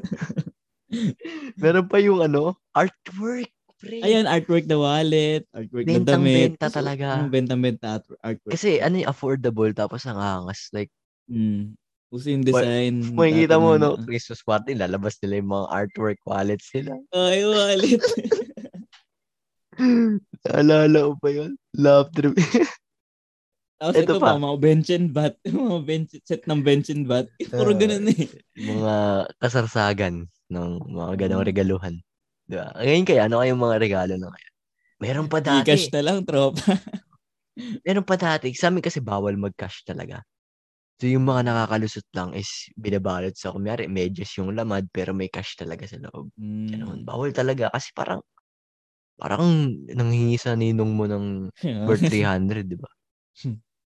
Meron 1.62 1.89
pa 1.89 1.97
yung 1.97 2.21
ano, 2.21 2.62
artwork, 2.69 3.49
pre. 3.77 4.01
Ayan, 4.01 4.25
artwork 4.25 4.65
na 4.65 4.75
wallet, 4.75 5.45
artwork 5.51 5.85
na 5.85 5.97
damit. 5.97 6.03
Bentang-benta 6.03 6.67
talaga. 6.69 7.07
Mm, 7.19 7.29
Bentang-benta 7.29 7.87
artwork. 8.19 8.51
Kasi 8.51 8.81
ano 8.81 8.99
yung 8.99 9.09
affordable 9.09 9.71
tapos 9.71 10.03
ang 10.03 10.17
angas. 10.17 10.69
Like, 10.71 10.89
Mm. 11.27 11.75
Uso 12.07 12.31
yung 12.31 12.39
design. 12.41 13.03
makikita 13.11 13.59
dati 13.59 13.63
mo, 13.67 13.75
no? 13.75 13.99
Christmas 13.99 14.39
party, 14.39 14.71
lalabas 14.73 15.19
nila 15.19 15.43
yung 15.43 15.51
mga 15.51 15.67
artwork 15.67 16.19
wallets 16.23 16.71
nila. 16.71 16.95
Ay, 17.11 17.43
wallet. 17.43 17.99
Naalala 20.47 21.11
ko 21.11 21.13
pa 21.19 21.29
yun. 21.29 21.51
Love 21.75 22.09
trip. 22.15 22.33
Tapos 23.77 23.93
Ito 23.93 24.17
ito, 24.17 24.23
pa, 24.23 24.33
pa. 24.33 24.41
mga 24.41 24.57
bench 24.57 24.89
and 24.89 25.07
bat. 25.13 25.35
mga 25.45 25.79
bench, 25.85 26.09
set 26.25 26.41
ng 26.47 26.61
bench 26.63 26.89
and 26.89 27.05
bat. 27.05 27.27
Puro 27.51 27.75
Ah. 27.75 27.77
ganun 27.77 28.09
eh. 28.09 28.25
mga 28.57 28.95
kasarsagan 29.37 30.25
ng 30.49 30.67
mga 30.87 31.13
ganong 31.27 31.43
Mm. 31.45 31.49
regaluhan. 31.51 31.95
Di 32.47 32.55
ba? 32.55 32.71
Ngayon 32.79 33.03
kaya, 33.03 33.21
ano 33.27 33.43
kayong 33.43 33.60
mga 33.60 33.77
regalo 33.83 34.13
na 34.15 34.27
ngayon? 34.31 34.53
Meron 34.97 35.27
pa 35.27 35.39
dati. 35.43 35.67
Gcash 35.67 35.91
na 35.93 36.01
lang, 36.01 36.23
tropa. 36.23 36.57
Meron 37.86 38.07
pa 38.07 38.15
dati. 38.15 38.55
Sa 38.55 38.71
amin 38.71 38.81
kasi 38.81 39.03
bawal 39.03 39.36
mag-cash 39.36 39.83
talaga. 39.83 40.23
So 40.97 41.05
yung 41.05 41.29
mga 41.29 41.45
nakakalusot 41.45 42.07
lang 42.17 42.33
is 42.33 42.49
binabalot 42.73 43.38
sa, 43.38 43.53
kumiyari, 43.53 43.86
medyas 43.86 44.33
yung 44.41 44.57
lamad 44.57 44.89
pero 44.89 45.13
may 45.13 45.29
cash 45.29 45.53
talaga 45.53 45.86
sa 45.86 46.01
loob. 46.01 46.33
Ganun. 46.39 47.03
Mm. 47.03 47.05
Bawal 47.05 47.29
talaga 47.36 47.69
kasi 47.69 47.93
parang 47.93 48.23
parang 49.17 49.73
nanghingi 49.89 50.38
sa 50.41 50.57
ninong 50.57 50.93
mo 50.93 51.05
ng 51.05 51.25
worth 51.86 52.01
300, 52.10 52.65
di 52.65 52.77
ba? 52.77 52.89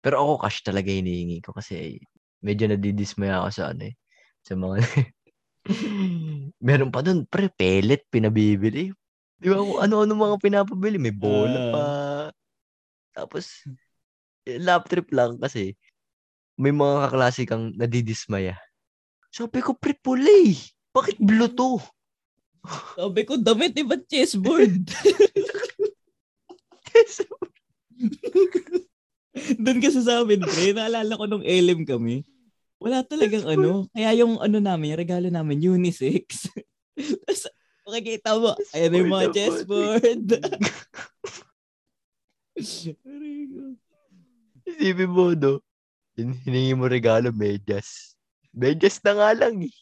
Pero 0.05 0.15
ako 0.21 0.45
cash 0.45 0.61
talaga 0.61 0.93
hinihingi 0.93 1.41
ko 1.41 1.53
kasi 1.55 1.97
medyo 2.45 2.69
nadidismaya 2.69 3.41
ako 3.41 3.49
sa 3.49 3.63
ano 3.73 3.89
eh. 3.89 3.95
Sa 4.45 4.53
mga... 4.53 4.75
Meron 6.59 6.89
pa 6.89 6.99
dun, 7.01 7.23
pre, 7.25 7.47
pellet, 7.49 8.03
pinabibili. 8.09 8.91
Di 9.39 9.47
ba? 9.47 9.61
Ano-ano 9.85 10.13
mga 10.13 10.37
pinapabili. 10.41 10.97
May 10.99 11.13
bola 11.13 11.59
Ah. 11.59 11.71
pa. 11.71 11.83
Tapos, 13.15 13.63
eh, 14.43 14.59
lap 14.59 14.89
trip 14.89 15.07
lang 15.11 15.39
kasi 15.39 15.75
may 16.59 16.71
mga 16.71 17.07
kaklase 17.07 17.47
kang 17.47 17.71
nadidismaya. 17.75 18.57
Sabi 19.31 19.61
ko, 19.61 19.77
pre, 19.77 19.95
puli. 19.95 20.57
Bakit 20.91 21.21
blue 21.21 21.51
to? 21.53 21.79
Sabi 22.97 23.23
ko, 23.23 23.39
damit, 23.39 23.71
di 23.71 23.85
ba 23.85 23.95
chessboard? 23.95 24.83
Doon 29.63 29.79
kasi 29.79 30.01
sa 30.03 30.19
amin, 30.25 30.41
pre, 30.43 30.73
naalala 30.73 31.15
ko 31.15 31.23
nung 31.29 31.45
LM 31.45 31.85
kami. 31.87 32.25
Wala 32.79 33.03
talagang 33.03 33.43
ano. 33.43 33.91
Kaya 33.91 34.15
yung 34.15 34.39
ano 34.39 34.57
namin, 34.63 34.95
yung 34.95 35.03
regalo 35.03 35.27
namin, 35.27 35.59
unisex. 35.59 36.47
Tapos, 37.27 37.51
makikita 37.83 38.39
mo, 38.39 38.55
ayan 38.71 38.95
yung 38.95 39.11
mga 39.11 39.27
chessboard. 39.35 40.25
Isipin 44.69 45.11
mo, 45.11 45.35
no? 45.35 45.59
Hin- 46.15 46.39
Hiningi 46.43 46.75
mo 46.75 46.87
regalo, 46.87 47.31
medyas. 47.35 48.15
Medyas 48.55 48.99
na 49.03 49.11
nga 49.15 49.29
lang 49.35 49.63
eh. 49.63 49.75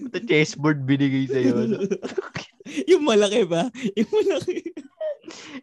Ito 0.00 0.18
chessboard 0.24 0.84
binigay 0.88 1.28
sa'yo. 1.28 1.68
No? 1.68 1.84
yung 2.90 3.04
malaki 3.04 3.44
ba? 3.44 3.68
Yung 3.96 4.10
malaki. 4.12 4.56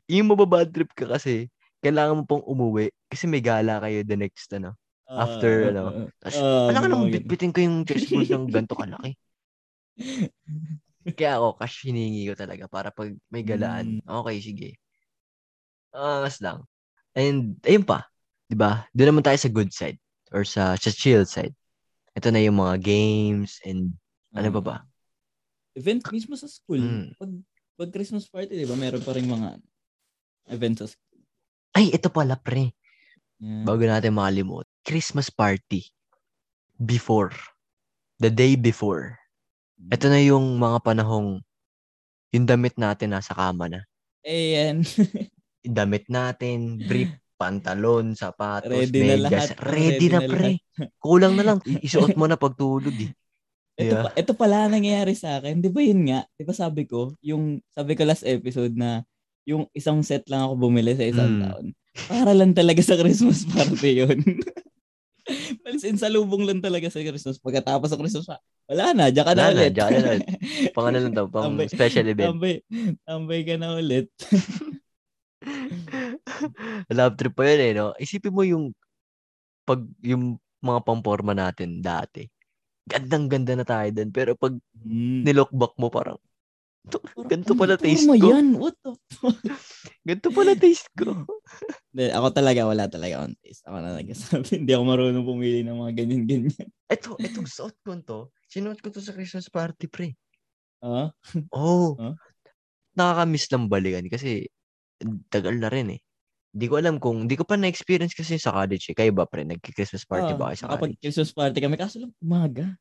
Yung 0.10 0.30
mababad 0.30 0.70
trip 0.70 0.94
ka 0.94 1.10
kasi, 1.10 1.50
kailangan 1.82 2.22
mo 2.22 2.24
pong 2.26 2.46
umuwi 2.46 2.90
kasi 3.10 3.26
may 3.30 3.42
gala 3.42 3.82
kayo 3.82 4.02
the 4.06 4.18
next, 4.18 4.50
ano. 4.54 4.74
After, 5.06 5.54
Ah, 5.54 5.70
ano, 5.70 5.82
ah, 5.86 6.08
Tapos, 6.18 6.38
ah, 6.42 6.68
alam 6.74 6.82
ka 6.82 6.88
ganun. 6.90 7.10
bitbitin 7.14 7.52
ko 7.54 7.60
yung 7.62 7.78
chessboard 7.86 8.26
ng 8.26 8.46
ganito 8.56 8.76
kalaki. 8.76 9.12
Kaya 11.14 11.38
ako, 11.38 11.62
cash 11.62 11.86
hiningi 11.86 12.26
ko 12.26 12.34
talaga 12.34 12.66
para 12.66 12.90
pag 12.90 13.14
may 13.30 13.46
galaan. 13.46 14.02
Okay, 14.02 14.38
sige. 14.42 14.70
Angas 15.94 16.42
lang. 16.42 16.66
And, 17.14 17.62
ayun 17.64 17.86
pa. 17.86 18.10
'di 18.50 18.56
ba? 18.58 18.86
Doon 18.94 19.16
naman 19.16 19.26
tayo 19.26 19.38
sa 19.38 19.50
good 19.50 19.72
side 19.74 19.98
or 20.34 20.46
sa, 20.46 20.78
sa 20.78 20.90
chill 20.94 21.26
side. 21.26 21.54
Ito 22.16 22.30
na 22.32 22.42
yung 22.42 22.58
mga 22.62 22.82
games 22.82 23.60
and 23.66 23.94
ano 24.36 24.50
ba 24.60 24.62
ba? 24.62 24.78
Event 25.76 26.04
mismo 26.12 26.36
sa 26.40 26.48
school. 26.48 26.80
Mm. 26.80 27.16
Pag, 27.20 27.32
pag 27.76 27.90
Christmas 27.92 28.28
party, 28.32 28.56
di 28.56 28.68
ba, 28.68 28.80
meron 28.80 29.04
pa 29.04 29.12
rin 29.12 29.28
mga 29.28 29.60
events 30.56 30.80
sa 30.80 30.88
school. 30.92 31.20
Ay, 31.76 31.92
ito 31.92 32.08
pala 32.08 32.40
pre. 32.40 32.72
Yeah. 33.44 33.68
Bago 33.68 33.84
natin 33.84 34.16
makalimut. 34.16 34.64
Christmas 34.86 35.28
party. 35.28 35.90
Before. 36.78 37.34
The 38.18 38.30
day 38.30 38.56
before. 38.56 39.18
Ito 39.90 40.08
na 40.08 40.22
yung 40.22 40.56
mga 40.56 40.80
panahong 40.82 41.42
yung 42.32 42.46
damit 42.46 42.76
natin 42.76 43.12
nasa 43.12 43.32
kama 43.32 43.68
na. 43.68 43.82
Ayan. 44.22 44.84
Damit 45.62 46.06
natin, 46.06 46.78
brief, 46.78 47.12
pantalon, 47.42 48.12
sapatos, 48.12 48.72
Ready 48.72 49.00
na 49.02 49.08
medyas. 49.10 49.24
lahat. 49.24 49.50
Ready, 49.58 49.80
Ready 49.80 50.08
na, 50.08 50.16
na 50.16 50.28
pre. 50.28 50.52
Kulang 51.00 51.34
na 51.36 51.44
lang. 51.44 51.58
Isuot 51.86 52.16
mo 52.16 52.28
na 52.28 52.36
pagtulog 52.36 52.94
eh. 52.94 53.12
Ito, 53.76 53.84
Yeah. 53.92 54.04
pa, 54.04 54.10
ito 54.16 54.32
pala 54.32 54.72
nangyayari 54.72 55.16
sa 55.16 55.40
akin. 55.40 55.60
Di 55.60 55.68
ba 55.68 55.84
yun 55.84 56.08
nga? 56.08 56.24
Di 56.32 56.44
ba 56.44 56.56
sabi 56.56 56.88
ko, 56.88 57.12
yung, 57.20 57.60
sabi 57.72 57.92
ko 57.92 58.08
last 58.08 58.24
episode 58.24 58.72
na 58.72 59.04
yung 59.44 59.68
isang 59.72 60.00
set 60.00 60.24
lang 60.28 60.48
ako 60.48 60.56
bumili 60.58 60.96
sa 60.96 61.04
isang 61.04 61.40
Mm. 61.40 61.42
taon. 61.44 61.66
Para 62.08 62.32
lang 62.32 62.52
talaga 62.52 62.80
sa 62.80 62.96
Christmas 62.96 63.44
party 63.44 63.92
yun. 64.04 64.20
Pansin 65.66 65.98
sa 65.98 66.14
lubong 66.14 66.46
lang 66.46 66.62
talaga 66.62 66.86
sa 66.88 67.02
Christmas. 67.02 67.42
Pagkatapos 67.42 67.90
ng 67.90 68.00
Christmas, 68.00 68.30
wala 68.70 68.94
na, 68.94 69.10
diyan 69.10 69.26
ka 69.26 69.34
na 69.34 69.50
na, 69.50 69.66
ulit. 69.66 69.74
diyan 69.74 69.90
ka 69.90 69.98
na 69.98 70.10
ulit. 70.14 70.28
Pang 70.72 70.86
ano 70.86 70.98
lang 71.02 71.16
daw, 71.18 71.26
pang 71.26 71.46
Tambay- 71.50 71.74
special 71.74 72.06
event. 72.06 72.30
Tambay, 72.30 72.56
tambay 73.02 73.40
ka 73.42 73.56
na 73.58 73.74
ulit. 73.74 74.06
Love 76.94 77.16
trip 77.18 77.34
pa 77.34 77.44
yun 77.46 77.62
eh, 77.62 77.72
no? 77.74 77.94
Isipin 77.98 78.34
mo 78.34 78.46
yung 78.46 78.66
pag 79.66 79.82
yung 80.02 80.38
mga 80.62 80.80
pamporma 80.82 81.34
natin 81.34 81.82
dati. 81.82 82.26
Gandang-ganda 82.86 83.58
na 83.58 83.66
tayo 83.66 83.90
dun. 83.90 84.14
Pero 84.14 84.38
pag 84.38 84.54
Mm. 84.86 85.26
nilook 85.26 85.50
back 85.50 85.74
mo, 85.78 85.90
parang, 85.90 86.22
"To- 86.88 87.02
Parang, 87.02 87.30
ganito 87.30 87.54
"Ano, 87.54 87.62
pala 87.62 87.76
taste 87.76 88.06
ko. 88.08 88.14
yan? 88.16 88.48
What 88.58 88.76
the 88.84 88.94
fuck? 89.12 89.40
Ganito 90.06 90.30
pala 90.30 90.54
taste 90.54 90.86
ko. 90.94 91.26
Hindi, 91.96 92.14
ako 92.14 92.28
talaga, 92.30 92.62
wala 92.70 92.86
talaga 92.86 93.14
akong 93.26 93.38
taste. 93.42 93.64
Ako 93.66 93.76
na 93.82 93.98
nagsasabi, 93.98 94.62
hindi 94.62 94.72
ako 94.76 94.84
marunong 94.86 95.26
pumili 95.26 95.60
ng 95.66 95.78
mga 95.82 95.92
ganyan-ganyan. 95.98 96.54
Ito, 96.94 97.18
itong 97.18 97.50
suot 97.50 97.76
ko 97.82 97.92
to. 98.04 98.20
Sinuot 98.46 98.80
ko 98.86 98.94
to 98.94 99.02
sa 99.02 99.16
Christmas 99.18 99.50
party, 99.50 99.90
pre. 99.90 100.14
Ah? 100.84 101.10
Oh. 101.50 101.98
Huh? 101.98 102.14
Nakakamiss 102.94 103.50
lang 103.50 103.66
balikan 103.66 104.06
kasi 104.06 104.46
tagal 105.34 105.58
na 105.58 105.74
rin 105.74 105.98
eh. 105.98 106.02
Hindi 106.56 106.66
ko 106.70 106.76
alam 106.78 106.96
kung, 107.02 107.26
hindi 107.26 107.36
ko 107.36 107.44
pa 107.44 107.58
na-experience 107.58 108.14
kasi 108.14 108.38
sa 108.38 108.54
college 108.54 108.92
eh. 108.92 108.96
Kayo 108.96 109.12
ba, 109.12 109.26
pre? 109.26 109.42
Nagki-Christmas 109.44 110.06
party 110.06 110.32
Ah, 110.32 110.38
ba 110.38 110.46
kayo 110.54 110.58
sa 110.62 110.68
Kapag 110.70 110.94
college? 110.94 111.02
Christmas 111.02 111.32
party 111.34 111.58
kami, 111.60 111.76
kaso 111.76 111.98
lang 112.00 112.14
umaga. 112.22 112.78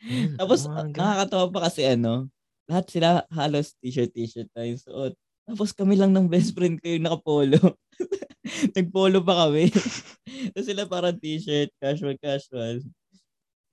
Hmm, 0.00 0.34
Tapos, 0.40 0.64
ah, 0.64 0.88
umaga. 0.88 0.96
nakakatawa 0.96 1.46
pa 1.52 1.60
kasi 1.68 1.84
ano, 1.84 2.32
lahat 2.70 2.86
sila 2.86 3.08
halos 3.34 3.74
t-shirt, 3.82 4.14
t-shirt 4.14 4.46
na 4.54 4.70
yung 4.70 4.78
suot. 4.78 5.12
Tapos 5.50 5.74
kami 5.74 5.98
lang 5.98 6.14
ng 6.14 6.30
best 6.30 6.54
friend 6.54 6.78
ko 6.78 6.86
yung 6.86 7.10
nakapolo. 7.10 7.58
Nagpolo 8.78 9.18
pa 9.26 9.46
kami. 9.46 9.66
Tapos 10.54 10.66
sila 10.70 10.86
parang 10.86 11.18
t-shirt, 11.18 11.74
casual, 11.82 12.14
casual. 12.22 12.78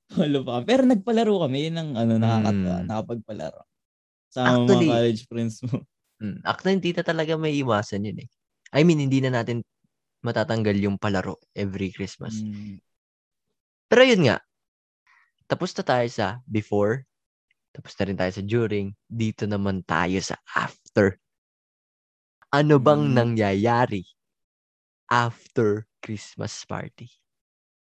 Polo 0.10 0.42
pa 0.42 0.58
kami. 0.58 0.66
Pero 0.66 0.84
nagpalaro 0.90 1.46
kami. 1.46 1.70
Yun 1.70 1.78
ang 1.78 1.90
ano, 1.94 2.14
nakakatawa. 2.18 2.78
Mm. 2.82 2.88
Nakapagpalaro. 2.90 3.62
Sa 4.34 4.40
Actually, 4.42 4.90
mga 4.90 4.96
college 4.98 5.22
friends 5.30 5.56
mo. 5.70 5.86
Hmm. 6.18 6.42
Actually, 6.42 6.82
hindi 6.82 6.92
na 6.98 7.04
talaga 7.06 7.38
may 7.38 7.54
iwasan 7.62 8.10
yun 8.10 8.26
eh. 8.26 8.30
I 8.74 8.82
mean, 8.82 8.98
hindi 8.98 9.22
na 9.22 9.30
natin 9.30 9.62
matatanggal 10.26 10.74
yung 10.82 10.98
palaro 10.98 11.38
every 11.54 11.94
Christmas. 11.94 12.42
Mm. 12.42 12.82
Pero 13.88 14.02
yun 14.02 14.26
nga, 14.26 14.42
tapos 15.48 15.72
na 15.78 15.84
tayo 15.86 16.08
sa 16.12 16.44
before, 16.44 17.08
tapos 17.78 17.94
na 17.94 18.06
rin 18.10 18.18
tayo 18.18 18.32
sa 18.34 18.42
during, 18.42 18.88
dito 19.06 19.46
naman 19.46 19.86
tayo 19.86 20.18
sa 20.18 20.34
after. 20.58 21.22
Ano 22.50 22.82
bang 22.82 23.06
Mm. 23.06 23.14
nangyayari 23.14 24.02
after 25.14 25.86
Christmas 26.02 26.58
party? 26.66 27.06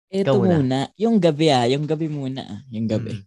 Ito 0.09 0.41
muna. 0.41 0.57
muna. 0.57 0.81
Yung 0.97 1.21
gabi 1.21 1.53
ah. 1.53 1.69
Yung 1.69 1.85
gabi 1.85 2.09
muna 2.09 2.41
ah. 2.49 2.61
Yung 2.73 2.89
gabi. 2.89 3.21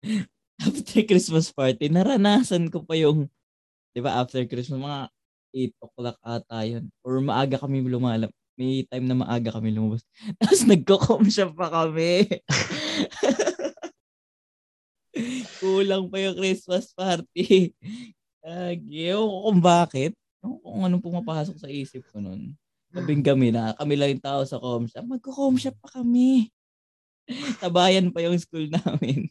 Mm. 0.00 0.24
after 0.64 1.04
Christmas 1.04 1.52
party, 1.52 1.92
naranasan 1.92 2.72
ko 2.72 2.80
pa 2.80 2.96
yung, 2.96 3.28
di 3.92 4.00
ba, 4.00 4.16
after 4.24 4.40
Christmas, 4.48 4.80
mga 4.80 5.00
8 5.52 5.84
o'clock 5.84 6.18
ata 6.24 6.64
yun. 6.64 6.88
Or 7.04 7.20
maaga 7.20 7.60
kami 7.60 7.84
lumalab. 7.84 8.32
May 8.56 8.88
time 8.88 9.04
na 9.04 9.16
maaga 9.20 9.56
kami 9.56 9.72
lumabas. 9.74 10.04
Tapos 10.40 10.64
nagko-com 10.64 11.28
shop 11.28 11.56
pa 11.58 11.68
kami. 11.68 12.24
Kulang 15.60 16.06
pa 16.08 16.16
yung 16.22 16.36
Christmas 16.38 16.94
party. 16.94 17.74
Agi, 18.46 19.12
ewan 19.12 19.28
ko 19.28 19.38
kung 19.50 19.60
bakit. 19.60 20.12
Kung 20.40 20.80
anong 20.86 21.04
pumapasok 21.04 21.56
sa 21.60 21.68
isip 21.68 22.06
ko 22.08 22.22
nun. 22.22 22.56
Sabing 22.90 23.22
kami 23.22 23.54
na, 23.54 23.76
kami 23.76 23.94
lang 23.94 24.16
yung 24.16 24.24
tao 24.24 24.40
sa 24.42 24.58
com 24.58 24.88
shop. 24.88 25.06
Magko-com 25.06 25.54
shop 25.60 25.76
pa 25.78 26.00
kami. 26.00 26.50
Tabayan 27.62 28.10
pa 28.10 28.24
yung 28.24 28.34
school 28.40 28.66
namin. 28.66 29.30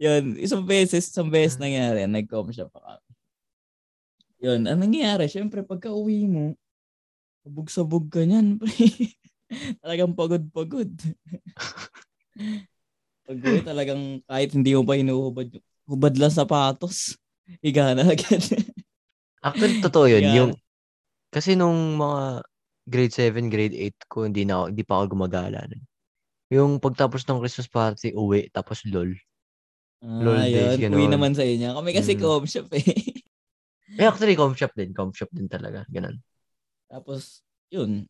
Yun, 0.00 0.40
isang 0.40 0.64
beses, 0.64 1.06
isang 1.06 1.28
beses 1.28 1.60
nangyari, 1.60 2.08
nag-com 2.08 2.48
shop 2.50 2.72
pa 2.72 2.80
kami. 2.80 3.10
Yun, 4.42 4.60
ang 4.66 4.80
nangyayari, 4.80 5.30
syempre 5.30 5.62
pagka 5.62 5.92
uwi 5.94 6.26
mo, 6.26 6.56
sabog-sabog 7.46 8.10
ka 8.10 8.26
niyan, 8.26 8.58
pre. 8.58 9.14
talagang 9.84 10.16
pagod-pagod. 10.16 10.90
Pag 13.32 13.40
uwi, 13.40 13.60
talagang 13.64 14.20
kahit 14.28 14.52
hindi 14.52 14.76
mo 14.76 14.84
pa 14.84 15.00
hinuhubad, 15.00 15.48
hubad 15.88 16.14
lang 16.20 16.28
sapatos. 16.28 17.16
Higa 17.64 17.96
na 17.96 18.12
agad. 18.12 18.44
Actually, 19.46 19.80
totoo 19.80 20.06
yun. 20.06 20.20
Yeah. 20.22 20.36
Yung, 20.36 20.50
kasi 21.32 21.56
nung 21.56 21.96
mga 21.96 22.44
grade 22.84 23.14
7, 23.16 23.48
grade 23.48 23.72
8 23.72 24.12
ko, 24.12 24.28
hindi, 24.28 24.44
na, 24.44 24.68
hindi 24.68 24.84
pa 24.84 25.00
ako 25.00 25.16
gumagala. 25.16 25.64
nun. 25.64 25.82
Yung 26.52 26.70
pagtapos 26.76 27.24
ng 27.24 27.40
Christmas 27.40 27.72
party, 27.72 28.12
uwi, 28.12 28.52
tapos 28.52 28.84
lol. 28.84 29.16
Lol 30.04 30.36
ah, 30.36 30.44
days, 30.44 30.76
yun. 30.76 30.92
Uwi 30.92 31.08
ganun. 31.08 31.14
naman 31.16 31.32
sa 31.32 31.48
inyo. 31.48 31.72
Kami 31.72 31.90
kasi 31.96 32.12
Mm. 32.12 32.20
com 32.20 32.44
shop 32.44 32.68
eh. 32.76 32.84
Eh, 33.96 34.04
actually, 34.04 34.36
com 34.36 34.52
shop 34.52 34.76
din. 34.76 34.92
Com 34.92 35.08
shop 35.16 35.32
din 35.32 35.48
talaga. 35.48 35.88
Ganun. 35.88 36.20
Tapos, 36.92 37.40
yun. 37.72 38.04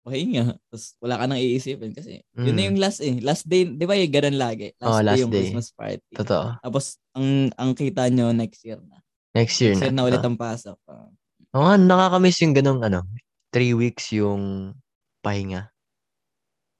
Pahinga. 0.00 0.56
Tapos, 0.66 0.84
wala 0.98 1.14
ka 1.14 1.24
nang 1.26 1.36
iisipin 1.38 1.92
kasi 1.92 2.24
yun 2.32 2.52
na 2.52 2.62
Mm. 2.62 2.66
yung 2.66 2.78
last 2.78 3.00
eh. 3.00 3.20
Last 3.20 3.44
day, 3.44 3.64
di 3.64 3.84
ba 3.84 3.92
yung 3.92 4.08
ganun 4.08 4.36
lagi? 4.36 4.72
Last 4.76 4.88
Oh, 4.88 4.96
day 4.96 5.04
last 5.04 5.20
yung 5.20 5.30
day. 5.30 5.38
Christmas 5.44 5.68
party. 5.70 6.12
Totoo. 6.14 6.46
Tapos, 6.58 6.84
ang 7.12 7.28
ang 7.54 7.70
kita 7.72 8.08
nyo 8.08 8.32
next 8.32 8.60
year 8.62 8.80
na. 8.80 8.96
Next 9.30 9.60
year 9.60 9.76
Next 9.76 9.82
year 9.82 9.92
na. 9.92 10.02
na 10.02 10.06
ulit 10.06 10.18
Ah. 10.18 10.26
ang 10.26 10.36
pasok. 10.36 10.78
Ah. 10.86 11.06
Oo 11.52 11.64
nga, 11.64 11.76
nakakamiss 11.76 12.40
yung 12.40 12.54
ganong 12.54 12.80
ano, 12.80 13.04
three 13.50 13.72
weeks 13.72 14.08
yung 14.10 14.72
pahinga. 15.20 15.68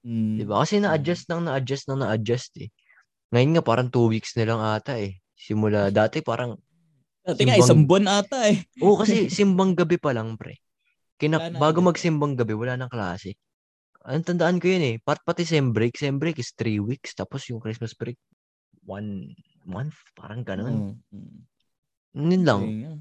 Mm. 0.01 0.41
Di 0.41 0.43
ba? 0.43 0.65
Kasi 0.65 0.81
na-adjust 0.81 1.29
nang 1.29 1.45
na-adjust 1.45 1.85
nang 1.85 2.01
na-adjust 2.01 2.57
eh. 2.57 2.73
Ngayon 3.29 3.51
nga 3.53 3.63
parang 3.63 3.87
two 3.87 4.07
weeks 4.07 4.33
na 4.33 4.43
lang 4.43 4.59
ata 4.59 4.97
eh. 4.97 5.21
Simula, 5.31 5.87
dati 5.89 6.19
parang, 6.19 6.57
Dati 7.21 7.45
nga, 7.45 7.53
simbang- 7.53 7.61
isang 7.61 7.81
buwan 7.85 8.07
ata 8.09 8.49
eh. 8.49 8.65
oo 8.81 8.97
kasi 8.97 9.29
simbang 9.29 9.77
gabi 9.77 9.95
pa 9.95 10.09
lang 10.09 10.33
pre. 10.33 10.57
Kina, 11.21 11.37
Wala 11.37 11.53
na 11.53 11.61
bago 11.61 11.85
agad. 11.85 11.93
magsimbang 11.93 12.33
gabi, 12.33 12.57
wala 12.57 12.73
nang 12.73 12.89
klase. 12.89 13.37
Ang 14.01 14.25
tandaan 14.25 14.57
ko 14.57 14.65
yun 14.65 14.81
eh. 14.81 14.95
Pat, 14.97 15.21
pati 15.21 15.45
sem 15.45 15.69
break. 15.69 15.93
Sem 15.93 16.17
break 16.17 16.41
is 16.41 16.57
three 16.57 16.81
weeks. 16.81 17.13
Tapos 17.13 17.45
yung 17.45 17.61
Christmas 17.61 17.93
break, 17.93 18.17
one 18.89 19.37
month. 19.61 19.93
Parang 20.17 20.41
ganun. 20.41 20.97
Oo. 20.97 21.13
Mm. 21.13 21.39
Yun 22.17 22.43
lang. 22.43 22.61
Pahinga. 22.65 22.93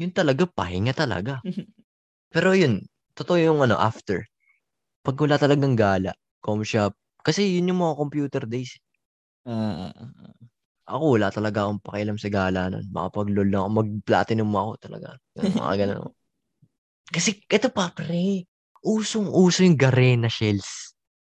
Yun 0.00 0.12
talaga, 0.16 0.42
pahinga 0.48 0.96
talaga. 0.96 1.44
Pero 2.32 2.56
yun, 2.56 2.80
totoo 3.12 3.36
yung 3.36 3.60
ano, 3.60 3.76
after. 3.76 4.24
Pag 5.04 5.20
wala 5.20 5.36
talagang 5.36 5.76
gala, 5.76 6.16
com 6.40 6.64
shop. 6.64 6.96
Kasi 7.20 7.44
yun 7.60 7.68
yung 7.68 7.84
mga 7.84 8.00
computer 8.00 8.42
days. 8.48 8.80
Ah. 9.44 9.92
Ako, 10.88 11.20
wala 11.20 11.28
talaga 11.28 11.68
akong 11.68 11.84
pakialam 11.84 12.16
sa 12.16 12.32
gala 12.32 12.72
nun. 12.72 12.88
Makapag-lol 12.88 13.48
lang 13.52 13.60
ako, 13.68 13.70
mag-platinum 13.84 14.50
ako 14.56 14.72
talaga. 14.80 15.08
Yung 15.36 15.52
mga 15.52 15.74
ganun. 15.84 16.00
Kasi, 17.10 17.42
eto 17.46 17.68
pa, 17.68 17.90
pre. 17.90 18.46
Usong-uso 18.80 19.60
yung 19.60 19.76
Garena 19.76 20.30
shells. 20.30 20.94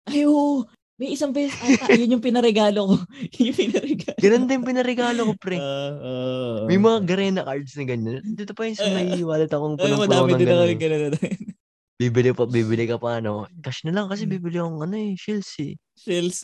Ay, 0.07 0.29
oo. 0.29 0.63
May 1.01 1.17
isang 1.17 1.33
beses 1.35 1.57
ata. 1.59 1.91
yun 1.99 2.15
yung 2.15 2.23
pinaregalo 2.25 2.81
ko. 2.87 2.95
yun 3.41 3.51
yung 3.51 3.59
pinaregalo. 3.59 4.19
Ganun 4.21 4.45
din 4.47 4.63
pinaregalo 4.63 5.21
ko, 5.27 5.33
pre. 5.41 5.59
Ah, 5.59 5.93
ah, 5.99 6.59
May 6.69 6.79
mga 6.79 6.99
Garena 7.03 7.41
cards 7.43 7.75
na 7.75 7.85
ganyan. 7.89 8.23
Dito 8.23 8.53
pa 8.55 8.69
yung 8.69 8.77
sa 8.79 8.87
may 8.87 9.19
wallet 9.25 9.51
akong 9.51 9.75
Ay, 9.81 9.91
punong-puno 9.91 10.07
madami 10.07 10.31
ng 10.31 10.39
din 10.39 10.49
ako 10.49 10.63
ganun. 10.63 10.79
ganun. 10.79 11.13
Bibili 12.03 12.31
pa, 12.35 12.45
bibili 12.51 12.85
ka 12.87 12.99
pa, 12.99 13.23
ano. 13.23 13.47
Cash 13.63 13.87
na 13.87 13.95
lang 13.95 14.07
kasi 14.11 14.27
Hmm. 14.27 14.35
bibili 14.35 14.59
akong 14.59 14.81
ano 14.83 14.95
eh, 14.95 15.15
shells 15.15 15.51
eh. 15.63 15.75
Shells. 15.95 16.39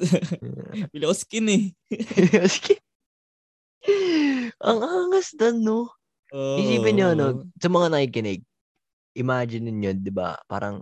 Bili 0.95 1.03
ko 1.03 1.15
skin 1.15 1.47
eh. 1.51 1.65
Maski. 2.31 2.79
Ang 4.63 4.79
angas 4.83 5.35
doon, 5.35 5.57
no? 5.63 5.79
Oh, 6.31 6.61
Isipin 6.61 6.95
nyo, 6.99 7.09
no? 7.15 7.27
Sa 7.59 7.73
mga 7.73 7.91
nakikinig, 7.91 8.43
imagine 9.19 9.69
ninyo, 9.69 9.91
di 9.99 10.13
ba? 10.15 10.39
Parang, 10.47 10.81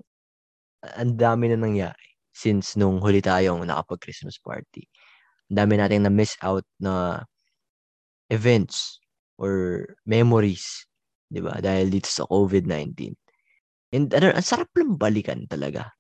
ang 0.85 1.13
dami 1.17 1.51
na 1.51 1.59
nangyari 1.59 2.07
since 2.37 2.77
nung 2.77 3.01
huli 3.01 3.25
tayong 3.25 3.65
nakapag-Christmas 3.65 4.37
party. 4.39 4.85
Ang 5.49 5.57
dami 5.57 5.73
nating 5.81 6.05
na-miss 6.05 6.37
out 6.45 6.63
na 6.77 7.25
events 8.29 9.01
or 9.41 9.85
memories, 10.05 10.85
di 11.33 11.41
ba? 11.41 11.57
Dahil 11.59 11.89
dito 11.89 12.13
sa 12.13 12.29
COVID-19. 12.29 13.17
And 13.97 14.13
ano, 14.13 14.37
ang 14.37 14.45
sarap 14.45 14.69
lang 14.77 15.01
balikan 15.01 15.49
talaga. 15.49 15.97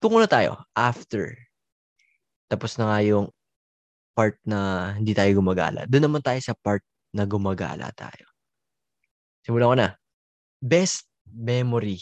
Tungo 0.00 0.22
na 0.22 0.30
tayo, 0.30 0.64
after. 0.72 1.36
Tapos 2.48 2.80
na 2.80 2.88
nga 2.88 2.98
yung 3.04 3.26
part 4.16 4.40
na 4.48 4.92
hindi 4.96 5.12
tayo 5.12 5.36
gumagala. 5.36 5.84
Doon 5.84 6.08
naman 6.08 6.22
tayo 6.24 6.40
sa 6.40 6.56
part 6.56 6.80
na 7.12 7.28
gumagala 7.28 7.92
tayo. 7.92 8.24
Simulan 9.44 9.68
ko 9.68 9.76
na. 9.76 9.88
Best 10.64 11.04
memory 11.32 11.98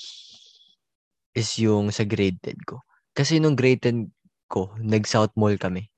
is 1.34 1.50
yung 1.58 1.90
sa 1.90 2.06
grade 2.06 2.38
10 2.40 2.58
ko. 2.64 2.80
Kasi 3.14 3.42
nung 3.42 3.58
grade 3.58 3.82
10 3.82 4.10
ko, 4.50 4.74
nag-South 4.78 5.34
Mall 5.34 5.58
kami. 5.58 5.90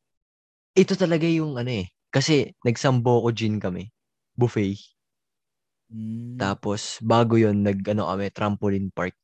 Ito 0.77 0.97
talaga 0.97 1.29
yung 1.29 1.57
ano 1.57 1.73
eh. 1.85 1.89
Kasi 2.12 2.53
nagsambo 2.65 3.25
ko 3.25 3.29
gin 3.33 3.61
kami. 3.61 3.93
Buffet. 4.37 4.77
Mm. 5.93 6.37
Tapos, 6.41 6.99
bago 7.05 7.39
yon 7.39 7.62
nag, 7.62 7.81
ano 7.87 8.09
kami, 8.11 8.33
trampoline 8.33 8.91
park. 8.91 9.15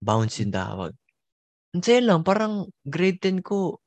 Bounce 0.00 0.44
yung 0.44 0.54
tawag. 0.54 0.92
Ang 1.72 1.82
saya 1.84 2.00
lang, 2.04 2.20
parang 2.24 2.68
grade 2.84 3.20
10 3.20 3.40
ko. 3.44 3.80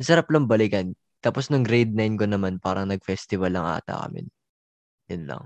Ang 0.00 0.06
sarap 0.06 0.28
lang 0.32 0.48
balikan. 0.48 0.92
Tapos, 1.24 1.48
nung 1.48 1.64
grade 1.64 1.92
9 1.92 2.16
ko 2.20 2.24
naman, 2.28 2.60
parang 2.60 2.88
nag-festival 2.88 3.52
lang 3.52 3.66
ata 3.68 4.08
kami. 4.08 4.28
Yun 5.12 5.24
lang. 5.28 5.44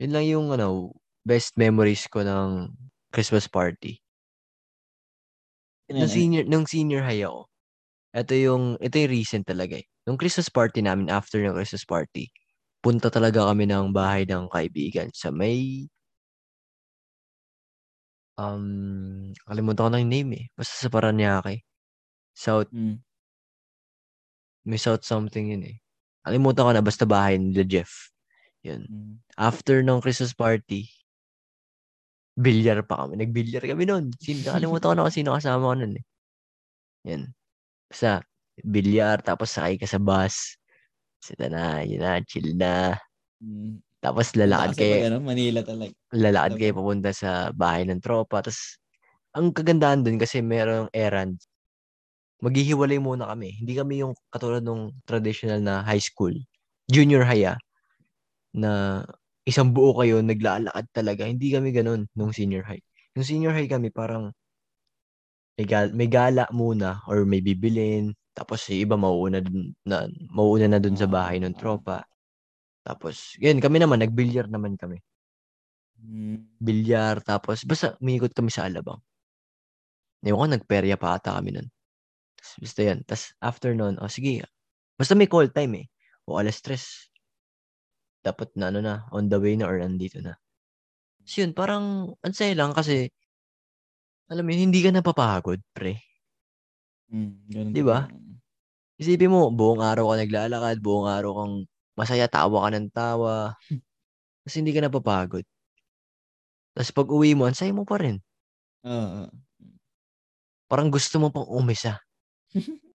Yun 0.00 0.10
lang 0.16 0.24
yung, 0.24 0.46
ano, 0.56 0.96
best 1.28 1.60
memories 1.60 2.08
ko 2.08 2.24
ng 2.24 2.72
Christmas 3.12 3.44
party. 3.44 4.00
Nung 5.92 6.08
eh. 6.08 6.14
senior, 6.16 6.44
nung 6.48 6.64
senior 6.64 7.04
high 7.04 7.20
ako, 7.26 7.44
ito 8.16 8.34
yung, 8.36 8.64
ito 8.80 8.96
yung 8.98 9.12
recent 9.12 9.44
talaga 9.48 9.78
eh. 9.80 9.86
Nung 10.08 10.18
Christmas 10.20 10.48
party 10.50 10.80
namin, 10.84 11.08
after 11.12 11.38
ng 11.42 11.54
Christmas 11.56 11.84
party, 11.86 12.32
punta 12.84 13.08
talaga 13.12 13.46
kami 13.50 13.68
ng 13.68 13.92
bahay 13.92 14.24
ng 14.28 14.48
kaibigan 14.52 15.10
sa 15.14 15.30
may, 15.34 15.86
um, 18.38 19.30
kalimutan 19.46 19.84
ko 19.86 19.90
na 19.92 20.00
yung 20.02 20.12
name 20.12 20.30
eh. 20.38 20.44
Basta 20.56 20.74
sa 20.86 20.88
Paranaque. 20.92 21.62
South, 22.34 22.70
Mm. 22.72 23.02
may 24.64 24.80
South 24.80 25.04
something 25.04 25.52
yun 25.52 25.64
eh. 25.68 25.76
Kalimutan 26.24 26.64
ko 26.68 26.72
na, 26.72 26.84
basta 26.84 27.04
bahay 27.08 27.36
nila 27.40 27.64
Jeff. 27.64 28.12
Yun. 28.64 28.82
Mm. 28.84 29.14
After 29.40 29.80
ng 29.80 30.04
Christmas 30.04 30.36
party, 30.36 30.84
bilyar 32.36 32.84
pa 32.84 33.04
kami. 33.04 33.20
Nagbilyar 33.20 33.64
kami 33.64 33.84
noon. 33.88 34.12
Sin 34.20 34.40
nakalimutan 34.44 34.92
ko 34.92 34.94
na 34.96 35.04
kung 35.08 35.16
sino 35.16 35.30
kasama 35.36 35.72
ko 35.72 35.74
noon 35.80 35.94
eh. 35.96 36.04
Yan. 37.08 37.22
Basta, 37.88 38.20
bilyar, 38.60 39.24
tapos 39.24 39.56
sakay 39.56 39.80
ka 39.80 39.88
sa 39.88 40.00
bus. 40.00 40.60
Sita 41.20 41.48
na, 41.48 41.80
yun 41.84 42.04
na, 42.04 42.20
chill 42.24 42.56
na. 42.56 42.96
Mm. 43.40 43.80
Tapos 44.00 44.32
lalakad 44.32 44.72
kasi 44.72 44.80
kayo, 44.80 44.94
pag 44.96 45.06
ano, 45.12 45.18
Manila 45.20 45.60
talaga. 45.60 45.92
lalakad 46.16 46.52
kayo 46.56 46.72
papunta 46.72 47.10
sa 47.12 47.30
bahay 47.52 47.84
ng 47.84 48.00
tropa. 48.00 48.40
Tapos, 48.40 48.80
ang 49.36 49.52
kagandahan 49.52 50.00
dun 50.00 50.16
kasi 50.16 50.40
merong 50.40 50.88
errand. 50.96 51.36
Maghihiwalay 52.40 52.96
muna 52.96 53.28
kami. 53.28 53.60
Hindi 53.60 53.76
kami 53.76 54.00
yung 54.00 54.16
katulad 54.32 54.64
ng 54.64 55.04
traditional 55.04 55.60
na 55.60 55.84
high 55.84 56.00
school. 56.00 56.32
Junior 56.88 57.28
high 57.28 57.52
ah, 57.52 57.60
na 58.54 59.02
isang 59.46 59.72
buo 59.74 59.94
kayo, 59.98 60.22
naglalakad 60.22 60.86
talaga. 60.94 61.26
Hindi 61.26 61.54
kami 61.54 61.70
ganun 61.74 62.06
nung 62.14 62.32
senior 62.34 62.66
high. 62.66 62.82
Nung 63.16 63.26
senior 63.26 63.54
high 63.54 63.70
kami, 63.70 63.90
parang 63.90 64.30
may, 65.58 65.66
gal- 65.66 65.94
may 65.94 66.08
gala 66.08 66.46
muna 66.54 67.02
or 67.10 67.26
may 67.26 67.42
bibilin. 67.42 68.14
Tapos 68.32 68.64
yung 68.70 68.80
iba 68.86 68.96
mauuna 68.96 69.42
dun, 69.42 69.74
na, 69.84 70.06
mauuna 70.30 70.66
na 70.70 70.80
dun 70.80 70.96
sa 70.96 71.10
bahay 71.10 71.42
ng 71.42 71.52
tropa. 71.58 72.06
Tapos, 72.80 73.36
yun, 73.36 73.60
kami 73.60 73.76
naman, 73.76 74.00
nagbilyar 74.00 74.48
naman 74.48 74.74
kami. 74.80 75.04
Mm. 76.00 76.56
Bilyar, 76.56 77.20
tapos 77.20 77.60
basta 77.68 77.92
umiikot 78.00 78.32
kami 78.32 78.48
sa 78.48 78.64
Alabang. 78.64 79.00
Ewan 80.24 80.52
ko, 80.52 80.56
nagperya 80.56 80.96
pa 80.96 81.16
ata 81.16 81.36
kami 81.36 81.60
nun. 81.60 81.68
Tapos, 82.36 82.52
basta 82.60 82.80
yan. 82.80 82.98
Tapos, 83.04 83.24
after 83.40 83.70
nun, 83.76 84.00
oh, 84.00 84.08
sige. 84.08 84.44
Basta 84.96 85.12
may 85.12 85.28
call 85.28 85.52
time 85.52 85.84
eh. 85.84 85.86
O 86.24 86.40
alas 86.40 86.60
tres. 86.64 87.09
Dapat 88.20 88.52
na 88.56 88.68
ano 88.68 88.80
na, 88.84 89.08
on 89.16 89.32
the 89.32 89.40
way 89.40 89.56
na 89.56 89.64
or 89.64 89.80
andito 89.80 90.20
na. 90.20 90.36
So 91.24 91.40
yun, 91.40 91.56
parang, 91.56 92.16
ang 92.20 92.34
saya 92.36 92.52
lang 92.52 92.76
kasi, 92.76 93.08
alam 94.28 94.44
mo 94.44 94.50
yun, 94.52 94.70
hindi 94.70 94.84
ka 94.84 94.92
napapagod, 94.92 95.60
pre. 95.72 96.00
Mm. 97.10 97.72
Di 97.72 97.82
ba? 97.82 98.06
Isipin 99.00 99.32
mo, 99.32 99.48
buong 99.48 99.80
araw 99.80 100.12
ka 100.12 100.16
naglalakad, 100.20 100.76
buong 100.84 101.08
araw 101.08 101.32
kang 101.42 101.54
masaya, 101.96 102.28
tawa 102.28 102.68
ka 102.68 102.70
ng 102.76 102.88
tawa. 102.92 103.56
Tapos 104.44 104.56
hindi 104.56 104.72
ka 104.76 104.84
napapagod. 104.84 105.44
Tapos 106.76 106.90
pag 106.94 107.08
uwi 107.10 107.34
mo, 107.34 107.48
ang 107.50 107.56
saya 107.56 107.74
mo 107.74 107.82
pa 107.82 107.98
rin. 107.98 108.22
Oo. 108.86 109.26
Parang 110.70 110.86
gusto 110.86 111.18
mo 111.18 111.34
pang 111.34 111.48
umisa. 111.50 111.98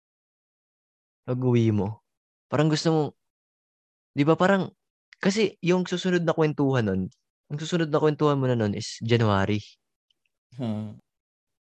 Pag 1.27 1.41
uwi 1.41 1.73
mo. 1.73 2.05
Parang 2.47 2.69
gusto 2.69 2.87
mo, 2.93 3.01
di 4.13 4.21
ba 4.21 4.37
parang, 4.37 4.69
kasi 5.25 5.57
yung 5.65 5.89
susunod 5.89 6.21
na 6.21 6.37
kwentuhan 6.37 6.85
nun, 6.85 7.01
ang 7.49 7.57
susunod 7.57 7.89
na 7.89 7.97
kwentuhan 7.97 8.37
mo 8.37 8.45
na 8.45 8.53
nun 8.53 8.77
is 8.77 9.01
January. 9.01 9.57
Ah. 10.61 10.93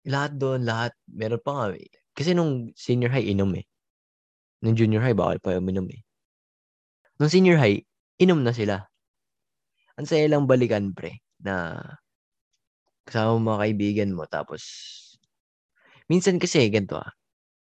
Lahat 0.09 0.33
doon, 0.33 0.65
lahat, 0.65 0.97
meron 1.05 1.41
pa 1.45 1.51
nga. 1.53 1.65
eh. 1.77 1.89
Kasi 2.17 2.33
nung 2.33 2.73
senior 2.73 3.13
high, 3.13 3.29
inom 3.29 3.53
eh. 3.53 3.65
Nung 4.65 4.73
junior 4.73 5.05
high, 5.05 5.13
bawal 5.13 5.37
pa 5.37 5.61
uminom 5.61 5.85
eh. 5.93 6.01
Nung 7.21 7.29
senior 7.29 7.61
high, 7.61 7.85
inom 8.17 8.41
na 8.41 8.49
sila. 8.49 8.81
Ang 10.01 10.09
saya 10.09 10.25
lang 10.25 10.49
balikan, 10.49 10.89
pre, 10.97 11.21
na 11.37 11.77
kasama 13.05 13.37
mo 13.37 13.53
mga 13.53 13.61
kaibigan 13.69 14.11
mo, 14.17 14.25
tapos, 14.25 14.61
minsan 16.09 16.41
kasi, 16.41 16.65
ganito 16.73 16.97
ah, 16.97 17.13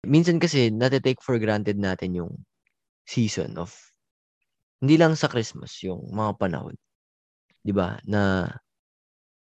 minsan 0.08 0.40
kasi, 0.40 0.72
nate-take 0.72 1.20
for 1.20 1.36
granted 1.36 1.76
natin 1.76 2.16
yung 2.16 2.32
season 3.04 3.60
of, 3.60 3.76
hindi 4.82 4.96
lang 4.98 5.14
sa 5.16 5.30
Christmas, 5.30 5.78
yung 5.86 6.10
mga 6.10 6.36
panahon. 6.42 6.76
'Di 7.64 7.74
ba 7.74 8.02
Na, 8.06 8.50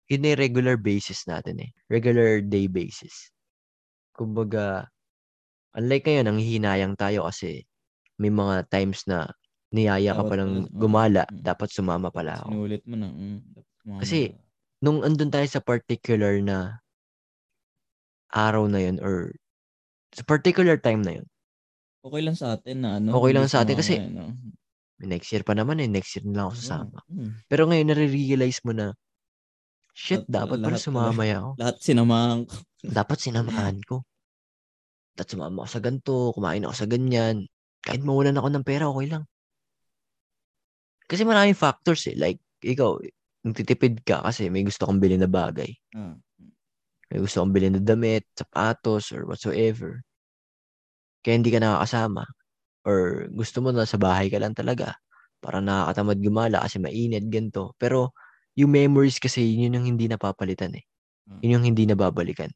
na 0.06 0.28
yung 0.30 0.38
regular 0.38 0.76
basis 0.78 1.24
natin 1.26 1.58
eh. 1.60 1.70
Regular 1.90 2.40
day 2.44 2.68
basis. 2.70 3.32
Kumbaga, 4.14 4.86
unlike 5.74 6.06
ngayon, 6.06 6.26
ang 6.30 6.38
hihinayang 6.38 6.94
tayo 6.94 7.26
kasi 7.26 7.64
may 8.20 8.30
mga 8.30 8.68
times 8.70 9.02
na 9.10 9.26
niyaya 9.74 10.14
ka 10.14 10.22
Dapat 10.22 10.30
pa 10.30 10.36
lang 10.38 10.50
pala- 10.54 10.68
oo. 10.70 10.78
gumala, 10.78 11.22
Mm. 11.26 11.38
dapat 11.42 11.68
sumama 11.74 12.08
pala 12.14 12.38
ako. 12.38 12.48
Sinulit 12.54 12.82
mo 12.86 12.94
na. 12.94 13.08
Mm. 13.10 13.40
Kasi, 13.98 14.30
ka. 14.30 14.38
Nung 14.84 15.00
andun 15.02 15.32
tayo 15.32 15.48
sa 15.48 15.58
particular 15.58 16.38
na 16.44 16.78
araw 18.30 18.68
na 18.70 18.78
yun 18.84 19.00
or 19.02 19.32
sa 20.14 20.22
particular 20.22 20.78
time 20.78 21.02
na 21.02 21.18
yun, 21.18 21.26
Okay 22.04 22.20
lang 22.20 22.36
sa 22.36 22.52
atin 22.54 22.84
na 22.84 23.00
ano. 23.00 23.16
Okay 23.16 23.32
lang 23.32 23.48
sa 23.48 23.64
atin 23.64 23.74
kasi- 23.80 23.96
eh, 23.96 24.06
no? 24.12 24.28
Next 25.02 25.32
year 25.34 25.42
pa 25.42 25.58
naman 25.58 25.82
eh, 25.82 25.90
next 25.90 26.14
year 26.14 26.24
na 26.28 26.34
lang 26.34 26.46
ako 26.50 26.54
sasama. 26.58 26.98
Mm. 27.10 27.30
Pero 27.50 27.62
ngayon, 27.66 27.86
nare-realize 27.90 28.60
mo 28.62 28.72
na, 28.76 28.86
shit, 29.94 30.22
dapat 30.30 30.58
pala 30.62 30.70
lahat 30.70 30.82
sumama 30.82 31.22
ako. 31.26 31.50
Lahat 31.58 31.76
sinamahan 31.82 32.40
ko. 32.46 32.54
Dapat 32.84 33.18
sinamahan 33.18 33.76
ko. 33.82 33.96
Dapat 35.14 35.28
sumama 35.30 35.56
ako 35.64 35.68
sa 35.70 35.80
ganito, 35.82 36.14
kumain 36.34 36.64
ako 36.66 36.74
sa 36.74 36.86
ganyan. 36.86 37.36
Kahit 37.84 38.02
mawalan 38.02 38.38
ako 38.38 38.48
ng 38.54 38.64
pera, 38.66 38.90
okay 38.90 39.06
lang. 39.10 39.24
Kasi 41.04 41.22
maraming 41.26 41.58
factors 41.58 42.08
eh. 42.08 42.16
Like, 42.16 42.40
ikaw, 42.64 42.96
nagtitipid 43.44 44.08
ka 44.08 44.24
kasi 44.24 44.48
may 44.48 44.64
gusto 44.64 44.88
kang 44.88 44.98
bilhin 45.02 45.20
na 45.20 45.28
bagay. 45.28 45.68
Ah. 45.92 46.16
May 47.12 47.20
gusto 47.20 47.44
kang 47.44 47.52
bilhin 47.52 47.76
na 47.76 47.82
damit, 47.84 48.24
sapatos, 48.32 49.12
or 49.12 49.28
whatsoever. 49.28 50.00
Kaya 51.20 51.40
hindi 51.40 51.52
ka 51.52 51.60
nakakasama. 51.60 52.24
Or 52.84 53.28
gusto 53.32 53.64
mo 53.64 53.72
na 53.72 53.88
sa 53.88 53.96
bahay 53.96 54.28
ka 54.28 54.36
lang 54.40 54.52
talaga. 54.52 54.96
Para 55.40 55.60
nakakatamad 55.60 56.20
gumala 56.20 56.64
kasi 56.64 56.80
mainit, 56.80 57.28
ganito. 57.28 57.72
Pero, 57.80 58.12
yung 58.56 58.72
memories 58.72 59.18
kasi, 59.20 59.44
yun 59.44 59.76
yung 59.76 59.86
hindi 59.96 60.08
napapalitan 60.08 60.76
eh. 60.76 60.84
Yun 61.44 61.60
yung 61.60 61.66
hindi 61.72 61.84
nababalikan. 61.88 62.52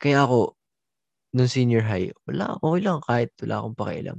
Kaya 0.00 0.24
ako, 0.24 0.56
nung 1.36 1.48
senior 1.48 1.84
high, 1.84 2.12
wala, 2.28 2.56
okay 2.60 2.80
lang 2.84 2.98
kahit 3.04 3.30
wala 3.40 3.54
akong 3.60 3.76
pakialam. 3.78 4.18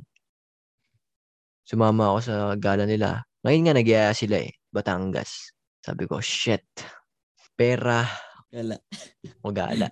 Sumama 1.63 2.13
ako 2.13 2.19
sa 2.26 2.36
gala 2.60 2.84
nila. 2.84 3.24
Ngayon 3.46 3.62
nga, 3.63 3.74
nag 3.78 3.89
sila 4.17 4.38
eh. 4.43 4.52
Batangas. 4.74 5.54
Sabi 5.84 6.10
ko, 6.10 6.19
shit. 6.19 6.65
Pera, 7.54 8.04
Kala. 8.50 8.76
magala. 9.46 9.88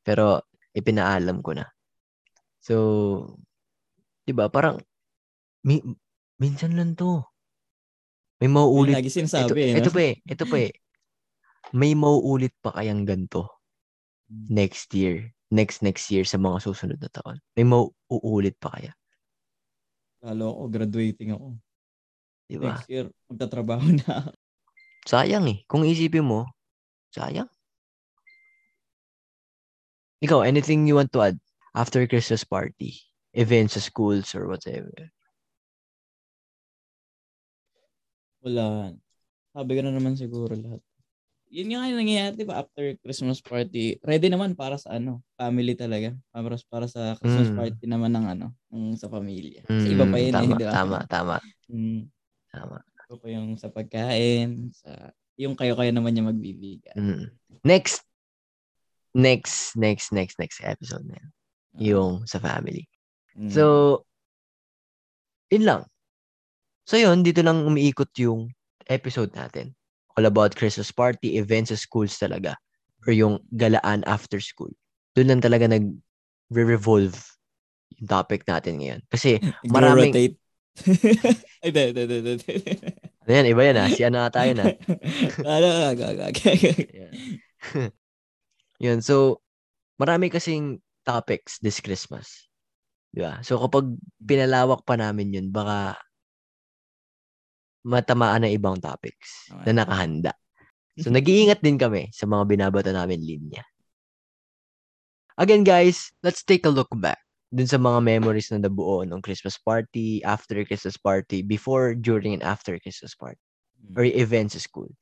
Pero, 0.00 0.48
ipinaalam 0.72 1.44
ko 1.44 1.54
na. 1.54 1.66
So, 2.60 2.74
di 4.30 4.34
ba, 4.38 4.46
parang, 4.46 4.78
mi- 5.66 5.82
minsan 6.38 6.78
lang 6.78 6.94
to. 6.94 7.26
May 8.38 8.48
mauulit. 8.48 8.94
lagi 8.96 9.10
Ito, 9.10 9.18
sinasabi 9.20 9.60
eh. 9.60 9.74
ito 9.76 9.90
no? 9.90 9.94
pa 9.98 10.00
eh, 10.00 10.14
ito 10.22 10.44
pa 10.46 10.56
eh. 10.70 10.72
May 11.74 11.92
mauulit 11.92 12.54
pa 12.62 12.72
kayang 12.72 13.04
ganto 13.04 13.60
next 14.30 14.94
year. 14.94 15.34
Next 15.50 15.82
next 15.82 16.06
year 16.14 16.22
sa 16.22 16.38
mga 16.38 16.62
susunod 16.62 17.02
na 17.02 17.10
taon. 17.10 17.42
May 17.58 17.66
mauulit 17.66 18.54
pa 18.62 18.70
kaya. 18.70 18.94
Lalo 20.22 20.54
ako, 20.54 20.62
graduating 20.70 21.34
ako. 21.34 21.58
Di 22.46 22.56
ba? 22.56 22.78
Next 22.78 22.86
year, 22.86 23.10
magtatrabaho 23.26 23.98
na. 23.98 24.30
Sayang 25.10 25.50
eh. 25.50 25.58
Kung 25.66 25.82
isipin 25.82 26.22
mo, 26.22 26.46
sayang. 27.10 27.50
Ikaw, 30.22 30.44
anything 30.46 30.86
you 30.86 30.94
want 31.00 31.10
to 31.16 31.24
add 31.24 31.40
after 31.74 32.04
Christmas 32.06 32.44
party? 32.44 33.09
Events 33.30 33.78
sa 33.78 33.82
schools 33.82 34.34
or 34.34 34.50
whatever. 34.50 34.90
Wala. 38.42 38.96
Sabi 39.52 39.70
ko 39.76 39.80
na 39.84 39.92
naman 39.94 40.16
siguro 40.16 40.56
lahat. 40.56 40.80
Yun 41.50 41.74
nga 41.74 41.90
yung 41.90 41.98
nangyayari, 41.98 42.34
di 42.38 42.46
ba? 42.46 42.62
After 42.62 42.94
Christmas 43.02 43.42
party, 43.42 43.98
ready 44.06 44.30
naman 44.30 44.54
para 44.54 44.78
sa 44.78 44.94
ano, 44.94 45.18
family 45.34 45.74
talaga. 45.74 46.14
Para, 46.30 46.54
para 46.70 46.86
sa 46.86 47.18
Christmas 47.18 47.50
Mm. 47.50 47.58
party 47.58 47.84
naman 47.90 48.14
ng 48.14 48.26
ano, 48.38 48.46
ng 48.70 48.94
sa 48.94 49.10
pamilya. 49.10 49.66
Kasi 49.66 49.98
iba 49.98 50.06
pa 50.06 50.16
yun 50.22 50.30
tama, 50.30 50.46
eh, 50.46 50.50
di 50.54 50.66
ba? 50.66 50.72
Tama, 50.72 50.98
tama. 51.10 51.36
Mm. 51.66 52.06
Tama. 52.54 52.76
Ito 52.78 53.14
po 53.18 53.26
yung 53.26 53.58
sa 53.58 53.66
pagkain, 53.66 54.70
sa 54.70 55.10
yung 55.34 55.58
kayo-kayo 55.58 55.90
naman 55.90 56.14
yung 56.14 56.30
magbibigay. 56.30 56.94
Mm. 56.94 57.34
Next, 57.66 58.06
next, 59.10 59.74
next, 59.74 60.14
next, 60.14 60.38
next 60.38 60.62
episode 60.62 61.02
na 61.02 61.18
yan. 61.18 61.30
Yung 61.82 62.30
sa 62.30 62.38
family. 62.38 62.86
Mm. 63.38 63.50
So, 63.50 63.64
yun 65.50 65.66
lang. 65.66 65.82
So 66.86 66.98
yun, 66.98 67.22
dito 67.22 67.42
lang 67.42 67.66
umiikot 67.66 68.10
yung 68.18 68.50
episode 68.90 69.30
natin. 69.34 69.74
All 70.18 70.26
about 70.26 70.58
Christmas 70.58 70.90
party, 70.90 71.38
events 71.38 71.70
sa 71.70 71.78
schools 71.78 72.18
talaga. 72.18 72.58
Or 73.06 73.14
yung 73.14 73.38
galaan 73.54 74.02
after 74.10 74.42
school. 74.42 74.70
Doon 75.14 75.30
lang 75.36 75.42
talaga 75.42 75.70
nag-revolve 75.70 77.14
yung 77.98 78.08
topic 78.10 78.42
natin 78.46 78.82
ngayon. 78.82 79.00
Kasi 79.06 79.38
maraming... 79.70 80.10
Nagro-rotate. 80.10 80.36
Ay, 81.62 81.70
di, 81.74 81.84
di, 81.92 82.02
di, 82.06 82.18
di, 82.24 82.32
di. 82.40 82.54
Ano 83.26 83.30
yan, 83.36 83.46
iba 83.52 83.62
yan 83.62 83.78
ha. 83.78 83.86
Si 83.92 84.02
ano 84.02 84.18
ata 84.24 84.48
yun 84.48 84.58
ha. 84.64 84.66
Ano, 85.44 85.66
aga, 85.92 86.06
aga. 86.14 86.26
Yan. 86.34 87.12
Yun, 88.80 88.98
so, 89.04 89.44
marami 90.00 90.32
kasing 90.32 90.80
topics 91.04 91.60
this 91.60 91.78
Christmas. 91.78 92.49
Di 93.10 93.20
ba? 93.20 93.42
So, 93.42 93.58
kapag 93.58 93.90
pinalawak 94.22 94.86
pa 94.86 94.94
namin 94.94 95.34
yun, 95.34 95.46
baka 95.50 95.98
matamaan 97.82 98.46
ng 98.46 98.54
ibang 98.54 98.76
topics 98.78 99.50
Okay. 99.50 99.72
na 99.72 99.82
nakahanda. 99.82 100.32
So, 101.00 101.08
nag-iingat 101.10 101.64
din 101.64 101.80
kami 101.80 102.12
sa 102.12 102.28
mga 102.28 102.44
binabato 102.46 102.92
namin 102.92 103.24
linya. 103.24 103.64
Again, 105.40 105.64
guys, 105.64 106.12
let's 106.20 106.44
take 106.44 106.68
a 106.68 106.72
look 106.72 106.92
back 107.00 107.16
dun 107.48 107.66
sa 107.66 107.80
mga 107.80 108.04
memories 108.04 108.52
na 108.52 108.60
nabuo 108.60 109.02
ng 109.02 109.24
Christmas 109.24 109.56
party, 109.56 110.20
after 110.22 110.60
Christmas 110.68 111.00
party, 111.00 111.40
before, 111.40 111.96
during, 111.96 112.36
and 112.36 112.44
after 112.44 112.76
Christmas 112.78 113.16
party 113.16 113.40
or 113.96 114.04
events 114.04 114.54
sa 114.54 114.62
school. 114.62 114.92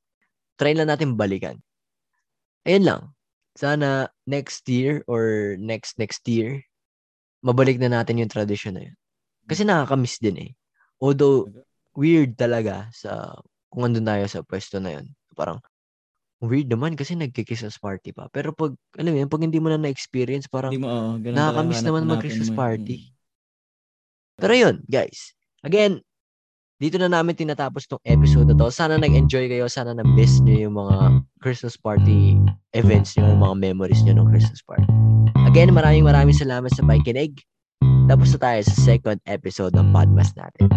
Try 0.56 0.72
lang 0.72 0.88
natin 0.88 1.18
balikan. 1.18 1.58
Ayun 2.64 2.84
lang. 2.86 3.02
Sana 3.58 4.08
next 4.24 4.64
year 4.70 5.02
or 5.10 5.58
next 5.58 5.98
next 5.98 6.22
year, 6.30 6.62
mabalik 7.48 7.80
na 7.80 7.88
natin 7.88 8.20
yung 8.20 8.28
tradition 8.28 8.76
na 8.76 8.84
yun. 8.84 8.96
Kasi 9.48 9.64
nakakamiss 9.64 10.20
din 10.20 10.36
eh. 10.36 10.50
Although, 11.00 11.48
weird 11.96 12.36
talaga 12.36 12.92
sa 12.92 13.32
kung 13.72 13.88
andun 13.88 14.04
tayo 14.04 14.28
sa 14.28 14.44
pwesto 14.44 14.76
na 14.76 15.00
yun. 15.00 15.08
Parang, 15.32 15.64
weird 16.44 16.68
naman 16.68 16.92
kasi 16.94 17.16
nagkikisas 17.16 17.80
party 17.80 18.12
pa. 18.12 18.28
Pero 18.28 18.52
pag, 18.52 18.76
alam 19.00 19.16
mo 19.16 19.18
yun, 19.24 19.30
pag 19.32 19.42
hindi 19.42 19.56
mo 19.56 19.72
na 19.72 19.80
na-experience, 19.80 20.46
parang, 20.52 20.76
Hindi 20.76 20.84
mo, 20.84 20.92
oh, 20.92 21.16
nakakamiss 21.16 21.80
talaga 21.80 21.88
naman 21.88 22.04
mag-Christmas 22.12 22.52
party. 22.52 22.96
Pero 24.38 24.52
yun, 24.54 24.76
guys. 24.86 25.32
Again, 25.64 26.04
dito 26.78 26.94
na 26.94 27.10
namin 27.10 27.34
tinatapos 27.34 27.90
tong 27.90 28.02
episode 28.06 28.46
na 28.46 28.54
to. 28.54 28.70
Sana 28.70 28.94
nag-enjoy 28.94 29.50
kayo. 29.50 29.66
Sana 29.66 29.98
na-miss 29.98 30.38
nyo 30.46 30.56
yung 30.70 30.76
mga 30.78 31.26
Christmas 31.42 31.74
party 31.74 32.38
events 32.78 33.18
nyo, 33.18 33.34
yung 33.34 33.42
mga 33.42 33.56
memories 33.58 34.06
nyo 34.06 34.22
ng 34.22 34.30
Christmas 34.30 34.62
party. 34.62 34.86
Again, 35.50 35.74
maraming 35.74 36.06
maraming 36.06 36.38
salamat 36.38 36.70
sa 36.70 36.86
pakikinig. 36.86 37.34
Tapos 38.06 38.30
na 38.30 38.38
tayo 38.38 38.60
sa 38.62 38.74
second 38.78 39.18
episode 39.26 39.74
ng 39.74 39.90
podcast 39.90 40.38
natin. 40.38 40.70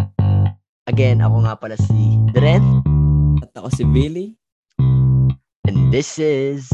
Again, 0.90 1.22
ako 1.22 1.46
nga 1.46 1.54
pala 1.54 1.78
si 1.78 2.18
Dren. 2.34 2.82
At 3.38 3.54
ako 3.54 3.70
si 3.70 3.84
Billy. 3.86 4.34
And 5.70 5.94
this 5.94 6.18
is 6.18 6.66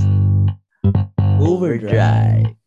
Overdrive. 1.39 1.93
Overdrive. 1.93 2.58